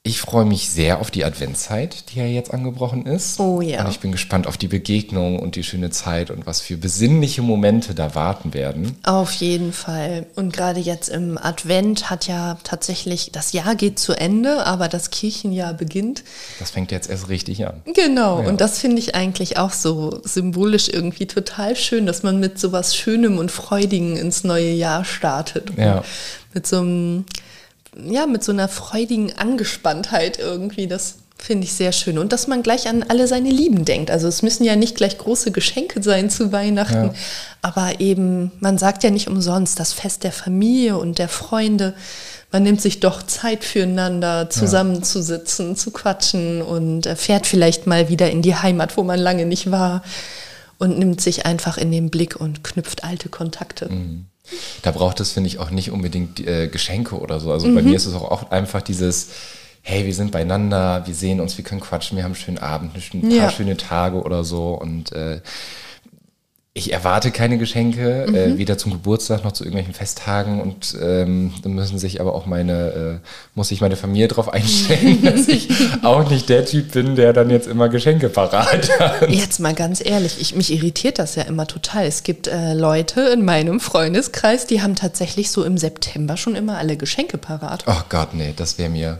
ich 0.02 0.22
freue 0.22 0.46
mich 0.46 0.70
sehr 0.70 1.02
auf 1.02 1.12
die 1.12 1.26
Adventszeit, 1.26 2.06
die 2.12 2.20
ja 2.20 2.26
jetzt 2.26 2.54
angebrochen 2.54 3.06
ist. 3.06 3.38
Oh 3.40 3.60
ja. 3.62 3.84
Und 3.84 3.92
ich 3.92 4.00
bin 4.00 4.12
gespannt 4.14 4.48
auf 4.48 4.58
die 4.58 4.70
Begegnung 4.70 5.38
und 5.40 5.56
die 5.56 5.64
schöne 5.64 5.90
Zeit 5.90 6.32
und 6.32 6.46
was 6.46 6.62
für 6.62 6.78
besinnliche 6.78 7.42
Momente 7.42 7.94
da 7.94 8.16
warten 8.16 8.54
werden. 8.54 8.98
Auf 9.04 9.34
jeden 9.34 9.74
Fall. 9.74 10.26
Und 10.36 10.54
gerade 10.54 10.80
jetzt 10.80 11.10
im 11.10 11.38
Advent 11.38 12.10
hat 12.10 12.28
ja 12.28 12.58
tatsächlich, 12.64 13.32
das 13.34 13.52
Jahr 13.52 13.76
geht 13.76 14.00
zu 14.00 14.14
Ende, 14.14 14.66
aber 14.66 14.88
das 14.88 15.12
Kirchenjahr 15.12 15.74
beginnt. 15.74 16.24
Das 16.60 16.72
fängt 16.72 16.92
jetzt 16.92 17.10
erst 17.10 17.28
richtig 17.28 17.68
an. 17.68 17.82
Genau, 17.94 18.42
Ja. 18.42 18.48
und 18.48 18.62
das 18.62 18.80
finde 18.80 19.00
ich 19.00 19.16
eigentlich 19.16 19.58
auch 19.58 19.74
so 19.74 20.22
symbolisch 20.24 20.88
irgendwie 20.88 21.28
total 21.28 21.76
schön, 21.76 22.06
dass 22.06 22.24
man 22.24 22.40
mit 22.40 22.58
so 22.58 22.72
was 22.72 22.96
Schönem 22.96 23.38
und 23.38 23.52
Freudigen 23.52 24.16
ins 24.16 24.46
neue 24.46 24.72
Jahr 24.72 25.04
startet. 25.04 25.72
Ja. 25.78 26.04
Mit 26.54 26.66
so 26.66 26.78
einem, 26.80 27.26
ja, 28.06 28.26
mit 28.28 28.44
so 28.44 28.52
einer 28.52 28.68
freudigen 28.68 29.34
Angespanntheit 29.38 30.40
irgendwie, 30.40 30.88
das 30.88 31.16
finde 31.38 31.64
ich 31.64 31.74
sehr 31.74 31.94
schön. 31.94 32.18
Und 32.20 32.34
dass 32.34 32.48
man 32.48 32.64
gleich 32.64 32.88
an 32.90 33.04
alle 33.08 33.26
seine 33.28 33.50
Lieben 33.50 33.86
denkt. 33.86 34.12
Also 34.12 34.28
es 34.28 34.42
müssen 34.42 34.66
ja 34.66 34.76
nicht 34.76 34.96
gleich 34.96 35.18
große 35.18 35.52
Geschenke 35.52 36.04
sein 36.04 36.30
zu 36.30 36.52
Weihnachten, 36.52 37.06
Ja. 37.08 37.14
aber 37.62 38.02
eben, 38.02 38.52
man 38.60 38.78
sagt 38.78 39.04
ja 39.04 39.10
nicht 39.10 39.28
umsonst, 39.30 39.80
das 39.80 39.94
Fest 39.94 40.24
der 40.26 40.34
Familie 40.34 40.98
und 40.98 41.18
der 41.18 41.30
Freunde. 41.30 41.94
Man 42.52 42.64
nimmt 42.64 42.82
sich 42.82 43.00
doch 43.00 43.24
Zeit 43.24 43.64
füreinander, 43.64 44.50
zusammenzusitzen, 44.50 45.76
zu 45.76 45.92
quatschen 45.92 46.62
und 46.62 47.06
äh, 47.06 47.16
fährt 47.16 47.48
vielleicht 47.48 47.88
mal 47.88 48.10
wieder 48.10 48.30
in 48.32 48.42
die 48.42 48.56
Heimat, 48.56 48.98
wo 48.98 49.04
man 49.04 49.20
lange 49.20 49.46
nicht 49.46 49.72
war 49.72 50.04
und 50.78 50.98
nimmt 50.98 51.22
sich 51.22 51.46
einfach 51.46 51.78
in 51.78 51.92
den 51.92 52.10
Blick 52.10 52.36
und 52.38 52.64
knüpft 52.64 53.04
alte 53.04 53.30
Kontakte. 53.30 53.90
Da 54.82 54.92
braucht 54.92 55.20
es, 55.20 55.32
finde 55.32 55.48
ich, 55.48 55.60
auch 55.60 55.70
nicht 55.72 55.92
unbedingt 55.92 56.40
äh, 56.46 56.68
Geschenke 56.68 57.16
oder 57.20 57.40
so. 57.40 57.52
Also 57.52 57.68
Mhm. 57.68 57.76
bei 57.76 57.82
mir 57.82 57.96
ist 57.96 58.06
es 58.06 58.14
auch 58.16 58.30
oft 58.32 58.52
einfach 58.52 58.82
dieses, 58.82 59.30
hey, 59.82 60.06
wir 60.06 60.14
sind 60.14 60.32
beieinander, 60.32 61.04
wir 61.06 61.14
sehen 61.16 61.40
uns, 61.40 61.58
wir 61.58 61.64
können 61.64 61.82
quatschen, 61.82 62.18
wir 62.18 62.24
haben 62.24 62.32
einen 62.34 62.42
schönen 62.44 62.58
Abend, 62.60 62.92
ein 62.96 63.22
paar 63.22 63.30
Ja. 63.32 63.50
schöne 63.52 63.78
Tage 63.78 64.22
oder 64.22 64.44
so. 64.44 64.74
Und 64.74 65.12
äh, 65.14 65.42
ich 66.80 66.94
erwarte 66.94 67.32
keine 67.32 67.58
Geschenke, 67.58 68.26
Mhm. 68.28 68.36
äh, 68.36 68.58
weder 68.58 68.78
zum 68.78 68.92
Geburtstag 68.92 69.44
noch 69.44 69.52
zu 69.52 69.64
irgendwelchen 69.64 69.94
Festtagen. 69.94 70.62
Und 70.62 70.98
ähm, 71.02 71.54
da 71.62 71.70
müssen 71.70 72.00
sich 72.00 72.20
aber 72.22 72.34
auch 72.34 72.46
meine, 72.46 73.20
äh, 73.24 73.28
muss 73.56 73.68
sich 73.68 73.82
meine 73.82 73.96
Familie 73.96 74.28
darauf 74.28 74.52
einstellen, 74.52 75.22
dass 75.24 75.48
ich 75.48 75.70
auch 76.04 76.30
nicht 76.30 76.50
der 76.50 76.66
Typ 76.66 76.92
bin, 76.94 77.16
der 77.16 77.34
dann 77.34 77.50
jetzt 77.50 77.68
immer 77.68 77.90
Geschenke 77.90 78.30
parat 78.30 78.90
hat. 79.00 79.30
Jetzt 79.30 79.60
mal 79.60 79.74
ganz 79.74 80.04
ehrlich, 80.04 80.38
ich, 80.40 80.56
mich 80.56 80.72
irritiert 80.74 81.20
das 81.20 81.36
ja 81.36 81.44
immer 81.44 81.68
total. 81.68 82.06
Es 82.06 82.24
gibt 82.24 82.48
äh, 82.48 82.74
Leute 82.74 83.22
in 83.22 83.46
meinem 83.46 83.80
Freundeskreis, 83.80 84.66
die 84.66 84.82
haben 84.82 84.96
tatsächlich 84.96 85.52
so 85.52 85.64
im 85.64 85.78
September 85.78 86.38
schon 86.38 86.56
immer 86.56 86.78
alle 86.78 86.98
Geschenke 86.98 87.38
parat. 87.38 87.84
Oh 87.88 88.02
Gott, 88.10 88.34
nee, 88.34 88.54
das 88.56 88.78
wäre 88.78 88.90
mir 88.90 89.20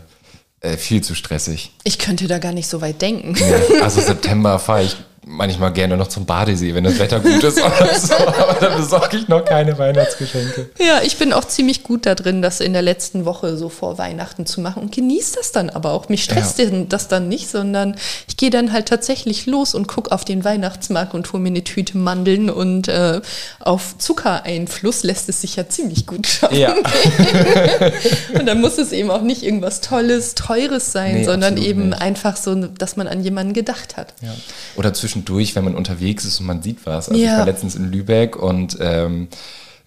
äh, 0.60 0.76
viel 0.76 1.02
zu 1.02 1.14
stressig. 1.14 1.72
Ich 1.84 1.98
könnte 1.98 2.26
da 2.26 2.38
gar 2.38 2.52
nicht 2.52 2.68
so 2.68 2.80
weit 2.80 3.00
denken. 3.02 3.32
Nee, 3.32 3.80
also 3.80 4.00
September 4.00 4.58
fahre 4.58 4.84
ich 4.84 4.96
manchmal 5.30 5.72
gerne 5.72 5.96
noch 5.96 6.08
zum 6.08 6.26
Badesee, 6.26 6.74
wenn 6.74 6.84
das 6.84 6.98
Wetter 6.98 7.20
gut 7.20 7.42
ist 7.42 7.58
oder 7.58 7.94
so. 7.98 8.14
Aber 8.14 8.56
da 8.60 8.76
besorge 8.76 9.16
ich 9.16 9.28
noch 9.28 9.44
keine 9.44 9.78
Weihnachtsgeschenke. 9.78 10.70
Ja, 10.78 11.00
ich 11.02 11.16
bin 11.16 11.32
auch 11.32 11.44
ziemlich 11.44 11.82
gut 11.82 12.04
da 12.06 12.14
drin, 12.14 12.42
das 12.42 12.60
in 12.60 12.72
der 12.72 12.82
letzten 12.82 13.24
Woche 13.24 13.56
so 13.56 13.68
vor 13.68 13.96
Weihnachten 13.98 14.44
zu 14.46 14.60
machen 14.60 14.82
und 14.82 14.92
genieße 14.94 15.36
das 15.36 15.52
dann 15.52 15.70
aber 15.70 15.92
auch. 15.92 16.08
Mich 16.08 16.24
stresst 16.24 16.58
Ja. 16.58 16.66
das 16.88 17.08
dann 17.08 17.28
nicht, 17.28 17.48
sondern 17.48 17.96
ich 18.28 18.36
gehe 18.36 18.50
dann 18.50 18.72
halt 18.72 18.86
tatsächlich 18.86 19.46
los 19.46 19.74
und 19.74 19.86
gucke 19.86 20.10
auf 20.12 20.24
den 20.24 20.44
Weihnachtsmarkt 20.44 21.14
und 21.14 21.32
hole 21.32 21.42
mir 21.42 21.48
eine 21.50 21.64
Tüte 21.64 21.96
Mandeln 21.96 22.50
und 22.50 22.88
äh, 22.88 23.20
auf 23.60 23.96
Zuckereinfluss 23.98 25.02
lässt 25.04 25.28
es 25.28 25.40
sich 25.40 25.56
ja 25.56 25.68
ziemlich 25.68 26.06
gut 26.06 26.26
schaffen. 26.26 26.56
Ja. 26.58 26.74
Und 28.38 28.46
dann 28.46 28.60
muss 28.60 28.78
es 28.78 28.92
eben 28.92 29.10
auch 29.10 29.22
nicht 29.22 29.42
irgendwas 29.42 29.80
Tolles, 29.80 30.34
Teures 30.34 30.92
sein, 30.92 31.16
Nee, 31.18 31.24
sondern 31.24 31.56
eben 31.56 31.90
nicht. 31.90 32.00
einfach 32.02 32.36
so, 32.36 32.54
dass 32.54 32.96
man 32.96 33.06
an 33.08 33.22
jemanden 33.22 33.52
gedacht 33.52 33.96
hat. 33.96 34.14
ja. 34.22 34.30
Oder 34.76 34.92
zwischendurch, 35.20 35.54
wenn 35.56 35.64
man 35.64 35.74
unterwegs 35.74 36.24
ist 36.24 36.40
und 36.40 36.46
man 36.46 36.62
sieht 36.62 36.84
was. 36.86 37.08
Also 37.08 37.20
Ja. 37.20 37.32
ich 37.32 37.38
war 37.38 37.46
letztens 37.46 37.74
in 37.74 37.90
Lübeck 37.90 38.36
und 38.36 38.76
ähm, 38.80 39.28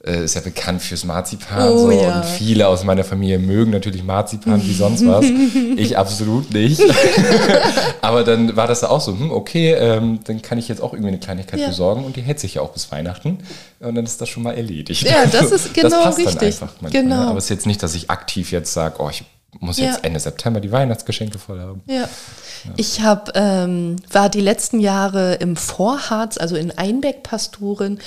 äh, 0.06 0.26
ist 0.26 0.36
ja 0.36 0.41
bekannt 0.41 0.82
fürs 0.82 1.06
Marzipan. 1.06 1.69
Oh 1.69 1.78
so, 1.78 1.91
ja. 1.91 2.17
Und 2.17 2.26
viele 2.26 2.67
aus 2.67 2.84
meiner 2.84 3.04
Familie 3.06 3.39
mögen 3.39 3.72
natürlich 3.72 4.04
Marzipan 4.04 4.62
wie 4.65 4.74
sonst 4.74 5.06
was. 5.08 5.26
ich 5.78 5.98
absolut 5.98 6.54
nicht. 6.54 6.82
Aber 8.02 8.24
dann 8.26 8.56
war 8.58 8.67
das 8.67 8.82
da 8.82 8.89
auch 8.89 9.00
so, 9.02 9.13
hm, 9.13 9.32
okay, 9.32 9.72
ähm, 9.74 10.19
dann 10.26 10.41
kann 10.41 10.58
ich 10.58 10.67
jetzt 10.67 10.82
auch 10.82 10.91
irgendwie 10.93 11.08
eine 11.10 11.19
Kleinigkeit 11.19 11.60
Ja. 11.60 11.67
besorgen 11.67 12.04
und 12.04 12.15
die 12.17 12.22
hält 12.22 12.39
sich 12.39 12.56
ja 12.56 12.62
auch 12.62 12.72
bis 12.72 12.91
Weihnachten. 12.91 13.38
Und 13.80 13.96
dann 13.96 14.04
ist 14.06 14.19
das 14.19 14.28
schon 14.30 14.43
mal 14.43 14.54
erledigt. 14.56 15.04
Ja, 15.04 15.26
das 15.26 15.52
ist 15.52 15.74
genau 15.74 15.89
das 15.89 16.04
passt 16.04 16.17
richtig. 16.19 16.36
Dann 16.36 16.46
einfach 16.48 16.69
manchmal, 16.82 17.04
Genau. 17.04 17.15
ne? 17.15 17.28
Aber 17.30 17.38
es 17.38 17.46
ist 17.46 17.50
jetzt 17.50 17.65
nicht, 17.65 17.82
dass 17.82 17.96
ich 17.96 18.10
aktiv 18.10 18.52
jetzt 18.52 18.74
sage, 18.74 18.96
oh, 19.00 19.10
ich 19.10 19.24
muss 19.63 19.78
Ja. 19.78 19.86
jetzt 19.86 20.04
Ende 20.04 20.19
September 20.19 20.60
die 20.60 20.71
Weihnachtsgeschenke 20.71 21.39
voll 21.39 21.60
haben. 21.60 21.82
Ja. 21.88 22.08
Ich 22.78 23.02
hab, 23.02 23.32
ähm, 23.36 23.95
war 24.12 24.30
die 24.30 24.41
letzten 24.41 24.80
Jahre 24.80 25.36
im 25.36 25.56
Vorharz, 25.56 26.38
also 26.38 26.56
in 26.56 26.71
Einbeck-Pastoren. 26.78 27.99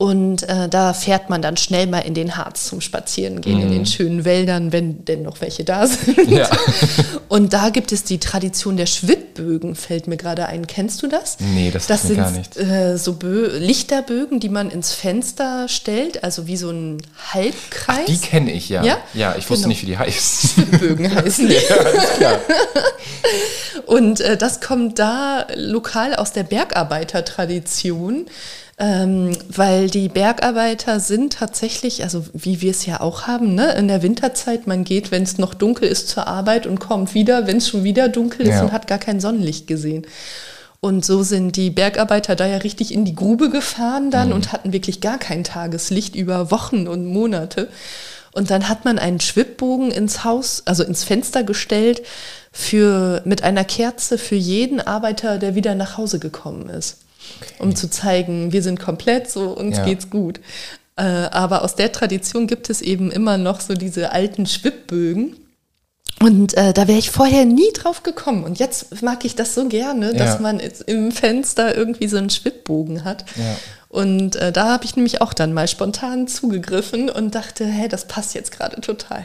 Und 0.00 0.44
äh, 0.48 0.68
da 0.68 0.94
fährt 0.94 1.28
man 1.28 1.42
dann 1.42 1.56
schnell 1.56 1.88
mal 1.88 1.98
in 1.98 2.14
den 2.14 2.36
Harz 2.36 2.66
zum 2.68 2.80
Spazierengehen, 2.80 3.60
in 3.60 3.72
den 3.72 3.84
schönen 3.84 4.24
Wäldern, 4.24 4.70
wenn 4.70 5.04
denn 5.04 5.22
noch 5.22 5.40
welche 5.40 5.64
da 5.64 5.88
sind. 5.88 6.16
Mhm. 6.28 6.36
Ja. 6.36 6.48
Und 7.28 7.52
da 7.52 7.70
gibt 7.70 7.90
es 7.90 8.04
die 8.04 8.18
Tradition 8.20 8.76
der 8.76 8.86
Schwittbögen, 8.86 9.74
fällt 9.74 10.06
mir 10.06 10.16
gerade 10.16 10.46
ein. 10.46 10.68
Kennst 10.68 11.02
du 11.02 11.08
das? 11.08 11.38
Nee, 11.40 11.72
das 11.72 11.88
das 11.88 12.02
sind 12.04 12.16
gar 12.18 12.30
nichts. 12.30 12.56
Äh, 12.56 12.96
so 12.96 13.14
Bö 13.14 13.48
Lichterbögen, 13.58 14.38
die 14.38 14.48
man 14.50 14.70
ins 14.70 14.92
Fenster 14.92 15.66
stellt, 15.66 16.22
also 16.22 16.46
wie 16.46 16.56
so 16.56 16.70
ein 16.70 16.98
Halbkreis. 17.34 18.06
Die 18.06 18.18
kenne 18.18 18.52
ich, 18.52 18.68
ja. 18.68 18.84
Ja? 18.84 18.98
Ja, 19.14 19.34
ich 19.36 19.50
wusste 19.50 19.64
Genau. 19.64 19.68
nicht, 19.70 19.82
wie 19.82 19.86
die 19.86 19.98
heißt. 19.98 20.78
Bögen 20.78 21.12
heißen 21.12 21.48
die. 21.48 21.54
ja. 22.20 22.38
Und 23.86 24.20
äh, 24.20 24.36
das 24.36 24.60
kommt 24.60 25.00
da 25.00 25.44
lokal 25.56 26.14
aus 26.14 26.32
der 26.32 26.44
Bergarbeitertradition, 26.44 28.26
ähm, 28.78 29.36
weil 29.48 29.90
die 29.90 30.08
Bergarbeiter 30.08 31.00
sind 31.00 31.32
tatsächlich, 31.34 32.04
also 32.04 32.24
wie 32.32 32.60
wir 32.60 32.70
es 32.70 32.86
ja 32.86 33.00
auch 33.00 33.22
haben, 33.26 33.54
ne, 33.54 33.72
in 33.72 33.88
der 33.88 34.02
Winterzeit, 34.02 34.66
man 34.66 34.84
geht, 34.84 35.10
wenn 35.10 35.24
es 35.24 35.38
noch 35.38 35.54
dunkel 35.54 35.88
ist, 35.88 36.08
zur 36.08 36.28
Arbeit 36.28 36.66
und 36.66 36.78
kommt 36.78 37.12
wieder, 37.14 37.46
wenn 37.46 37.56
es 37.56 37.68
schon 37.68 37.82
wieder 37.82 38.08
dunkel 38.08 38.46
ist 38.46 38.54
Ja. 38.54 38.62
und 38.62 38.72
hat 38.72 38.86
gar 38.86 38.98
kein 38.98 39.20
Sonnenlicht 39.20 39.66
gesehen. 39.66 40.06
Und 40.80 41.04
so 41.04 41.24
sind 41.24 41.56
die 41.56 41.70
Bergarbeiter 41.70 42.36
da 42.36 42.46
ja 42.46 42.58
richtig 42.58 42.94
in 42.94 43.04
die 43.04 43.16
Grube 43.16 43.50
gefahren 43.50 44.12
dann 44.12 44.32
und 44.32 44.52
hatten 44.52 44.72
wirklich 44.72 45.00
gar 45.00 45.18
kein 45.18 45.42
Tageslicht 45.42 46.14
über 46.14 46.52
Wochen 46.52 46.86
und 46.86 47.04
Monate. 47.04 47.68
Und 48.32 48.50
dann 48.50 48.68
hat 48.68 48.84
man 48.84 49.00
einen 49.00 49.18
Schwibbogen 49.18 49.90
ins 49.90 50.22
Haus, 50.22 50.62
also 50.66 50.84
ins 50.84 51.02
Fenster 51.02 51.42
gestellt, 51.42 52.02
für, 52.52 53.22
mit 53.24 53.42
einer 53.42 53.64
Kerze 53.64 54.18
für 54.18 54.36
jeden 54.36 54.80
Arbeiter, 54.80 55.38
der 55.38 55.56
wieder 55.56 55.74
nach 55.74 55.96
Hause 55.98 56.20
gekommen 56.20 56.68
ist. 56.68 56.98
Um 57.58 57.74
zu 57.76 57.88
zeigen, 57.90 58.52
wir 58.52 58.62
sind 58.62 58.78
komplett, 58.80 59.30
so 59.30 59.50
uns 59.50 59.76
Ja. 59.78 59.84
geht's 59.84 60.10
gut. 60.10 60.40
Äh, 60.96 61.02
aber 61.02 61.62
aus 61.62 61.74
der 61.76 61.92
Tradition 61.92 62.46
gibt 62.46 62.70
es 62.70 62.80
eben 62.82 63.10
immer 63.10 63.38
noch 63.38 63.60
so 63.60 63.74
diese 63.74 64.12
alten 64.12 64.46
Schwibbögen. 64.46 65.36
Und 66.20 66.54
äh, 66.54 66.72
da 66.72 66.88
wäre 66.88 66.98
ich 66.98 67.10
vorher 67.10 67.44
nie 67.44 67.72
drauf 67.74 68.02
gekommen. 68.02 68.42
Und 68.42 68.58
jetzt 68.58 69.02
mag 69.02 69.24
ich 69.24 69.36
das 69.36 69.54
so 69.54 69.68
gerne, 69.68 70.14
dass 70.14 70.34
Ja. 70.34 70.40
man 70.40 70.58
jetzt 70.58 70.82
im 70.82 71.12
Fenster 71.12 71.76
irgendwie 71.76 72.08
so 72.08 72.16
einen 72.16 72.30
Schwibbogen 72.30 73.04
hat. 73.04 73.24
Ja. 73.36 73.56
Und 73.88 74.34
äh, 74.36 74.50
da 74.52 74.68
habe 74.72 74.84
ich 74.84 74.96
nämlich 74.96 75.22
auch 75.22 75.32
dann 75.32 75.52
mal 75.54 75.68
spontan 75.68 76.26
zugegriffen 76.26 77.08
und 77.08 77.34
dachte, 77.36 77.64
hä, 77.64 77.86
das 77.88 78.06
passt 78.06 78.34
jetzt 78.34 78.50
gerade 78.50 78.80
total. 78.80 79.24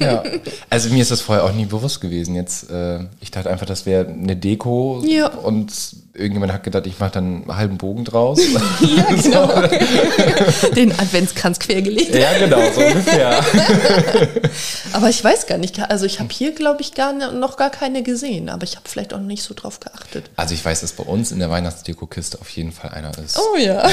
Ja. 0.00 0.22
Also 0.70 0.90
mir 0.90 1.02
ist 1.02 1.10
das 1.10 1.20
vorher 1.20 1.44
auch 1.44 1.52
nie 1.52 1.66
bewusst 1.66 2.00
gewesen. 2.00 2.34
Jetzt, 2.36 2.70
äh, 2.70 3.00
ich 3.20 3.30
dachte 3.32 3.50
einfach, 3.50 3.66
das 3.66 3.84
wäre 3.84 4.06
eine 4.06 4.36
Deko 4.36 5.02
Ja. 5.04 5.26
und 5.28 5.72
irgendjemand 6.18 6.52
hat 6.52 6.62
gedacht, 6.64 6.86
ich 6.86 6.98
mache 6.98 7.12
dann 7.12 7.24
einen 7.48 7.56
halben 7.56 7.78
Bogen 7.78 8.04
draus. 8.04 8.40
Ja, 8.80 9.02
genau. 9.10 9.46
Den 10.74 10.92
Adventskranz 10.92 11.58
quergelegt. 11.58 12.14
ja, 12.14 12.36
genau, 12.38 12.58
so 12.74 12.80
ungefähr. 12.80 13.40
Aber 14.92 15.08
ich 15.10 15.22
weiß 15.22 15.46
gar 15.46 15.58
nicht, 15.58 15.78
also 15.90 16.06
ich 16.06 16.20
habe 16.20 16.30
hier, 16.32 16.52
glaube 16.52 16.80
ich, 16.82 16.94
gar, 16.94 17.12
ne- 17.12 17.32
noch 17.32 17.56
gar 17.56 17.70
keine 17.70 18.02
gesehen, 18.02 18.48
aber 18.48 18.64
ich 18.64 18.76
habe 18.76 18.88
vielleicht 18.88 19.12
auch 19.14 19.20
nicht 19.20 19.42
so 19.42 19.54
drauf 19.54 19.80
geachtet. 19.80 20.30
Also 20.36 20.54
ich 20.54 20.64
weiß, 20.64 20.80
dass 20.80 20.92
bei 20.92 21.04
uns 21.04 21.30
in 21.32 21.38
der 21.38 21.50
Weihnachtsdeko-Kiste 21.50 22.38
auf 22.40 22.48
jeden 22.50 22.72
Fall 22.72 22.90
einer 22.90 23.10
ist. 23.18 23.38
Oh 23.38 23.56
ja. 23.56 23.88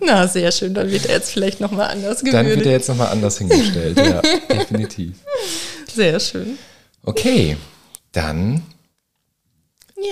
Na, 0.00 0.26
sehr 0.28 0.52
schön, 0.52 0.74
dann 0.74 0.90
wird 0.90 1.06
er 1.06 1.16
jetzt 1.16 1.30
vielleicht 1.32 1.60
nochmal 1.60 1.88
anders 1.90 2.18
Dann 2.18 2.26
wird 2.26 2.34
er 2.34 2.42
gewürdigt. 2.44 2.66
jetzt 2.66 2.88
nochmal 2.88 3.08
anders 3.08 3.38
hingestellt, 3.38 3.98
ja, 3.98 4.20
definitiv. 4.54 5.16
Sehr 5.92 6.20
schön. 6.20 6.58
Okay, 7.04 7.56
dann 8.12 8.62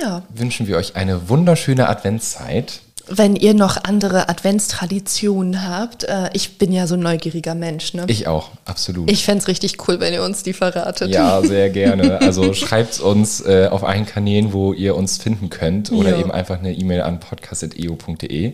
Ja. 0.01 0.23
wünschen 0.35 0.67
wir 0.67 0.77
euch 0.77 0.97
eine 0.97 1.29
wunderschöne 1.29 1.89
Adventszeit. 1.89 2.81
Wenn 3.11 3.37
ihr 3.37 3.55
noch 3.55 3.83
andere 3.85 4.29
Adventstraditionen 4.29 5.67
habt, 5.67 6.05
äh, 6.05 6.29
ich 6.35 6.59
bin 6.59 6.73
ja 6.73 6.87
so 6.87 6.93
ein 6.95 7.01
neugieriger 7.01 7.55
Mensch, 7.55 7.95
ne? 7.95 8.05
Ich 8.07 8.27
auch, 8.29 8.51
absolut. 8.67 9.11
Ich 9.11 9.25
fände 9.25 9.41
es 9.41 9.49
richtig 9.49 9.89
cool, 9.89 9.99
wenn 9.99 10.13
ihr 10.13 10.23
uns 10.23 10.43
die 10.43 10.53
verratet. 10.53 11.09
Ja, 11.11 11.41
sehr 11.43 11.71
gerne. 11.71 12.21
Also 12.21 12.53
schreibt 12.53 13.01
uns 13.01 13.41
äh, 13.41 13.69
auf 13.71 13.83
allen 13.83 14.05
Kanälen, 14.05 14.53
wo 14.53 14.75
ihr 14.75 14.95
uns 14.95 15.17
finden 15.17 15.49
könnt 15.49 15.91
oder 15.91 16.11
Ja. 16.11 16.19
eben 16.19 16.31
einfach 16.31 16.59
eine 16.59 16.75
E-Mail 16.75 17.01
an 17.01 17.19
podcast.eo.de 17.19 18.53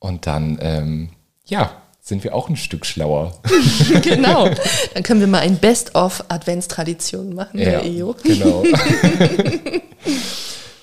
und 0.00 0.26
dann, 0.26 0.58
ähm, 0.60 1.08
ja, 1.46 1.70
sind 2.00 2.24
wir 2.24 2.34
auch 2.34 2.48
ein 2.48 2.56
Stück 2.56 2.84
schlauer. 2.86 3.32
genau. 4.02 4.48
Dann 4.94 5.02
können 5.02 5.18
wir 5.20 5.26
mal 5.26 5.40
ein 5.40 5.56
Best-of-Adventstraditionen 5.58 7.34
machen, 7.34 7.58
der 7.58 7.84
E 7.84 7.98
EO. 7.98 8.14
genau. 8.22 8.62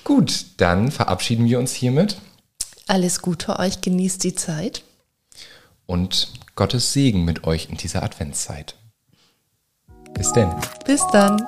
Gut, 0.04 0.46
dann 0.58 0.92
verabschieden 0.92 1.46
wir 1.46 1.60
uns 1.60 1.74
hiermit 1.74 2.18
Alles 2.88 3.22
Gute 3.22 3.58
euch, 3.60 3.82
genießt 3.82 4.24
die 4.24 4.36
Zeit. 4.36 4.84
und 5.86 6.32
Gottes 6.56 6.94
Segen 6.94 7.26
mit 7.26 7.46
euch 7.46 7.70
in 7.70 7.78
dieser 7.78 8.04
Adventszeit. 8.04 8.76
Bis 10.14 10.32
denn. 10.34 10.54
Bis 10.86 11.02
dann. 11.12 11.42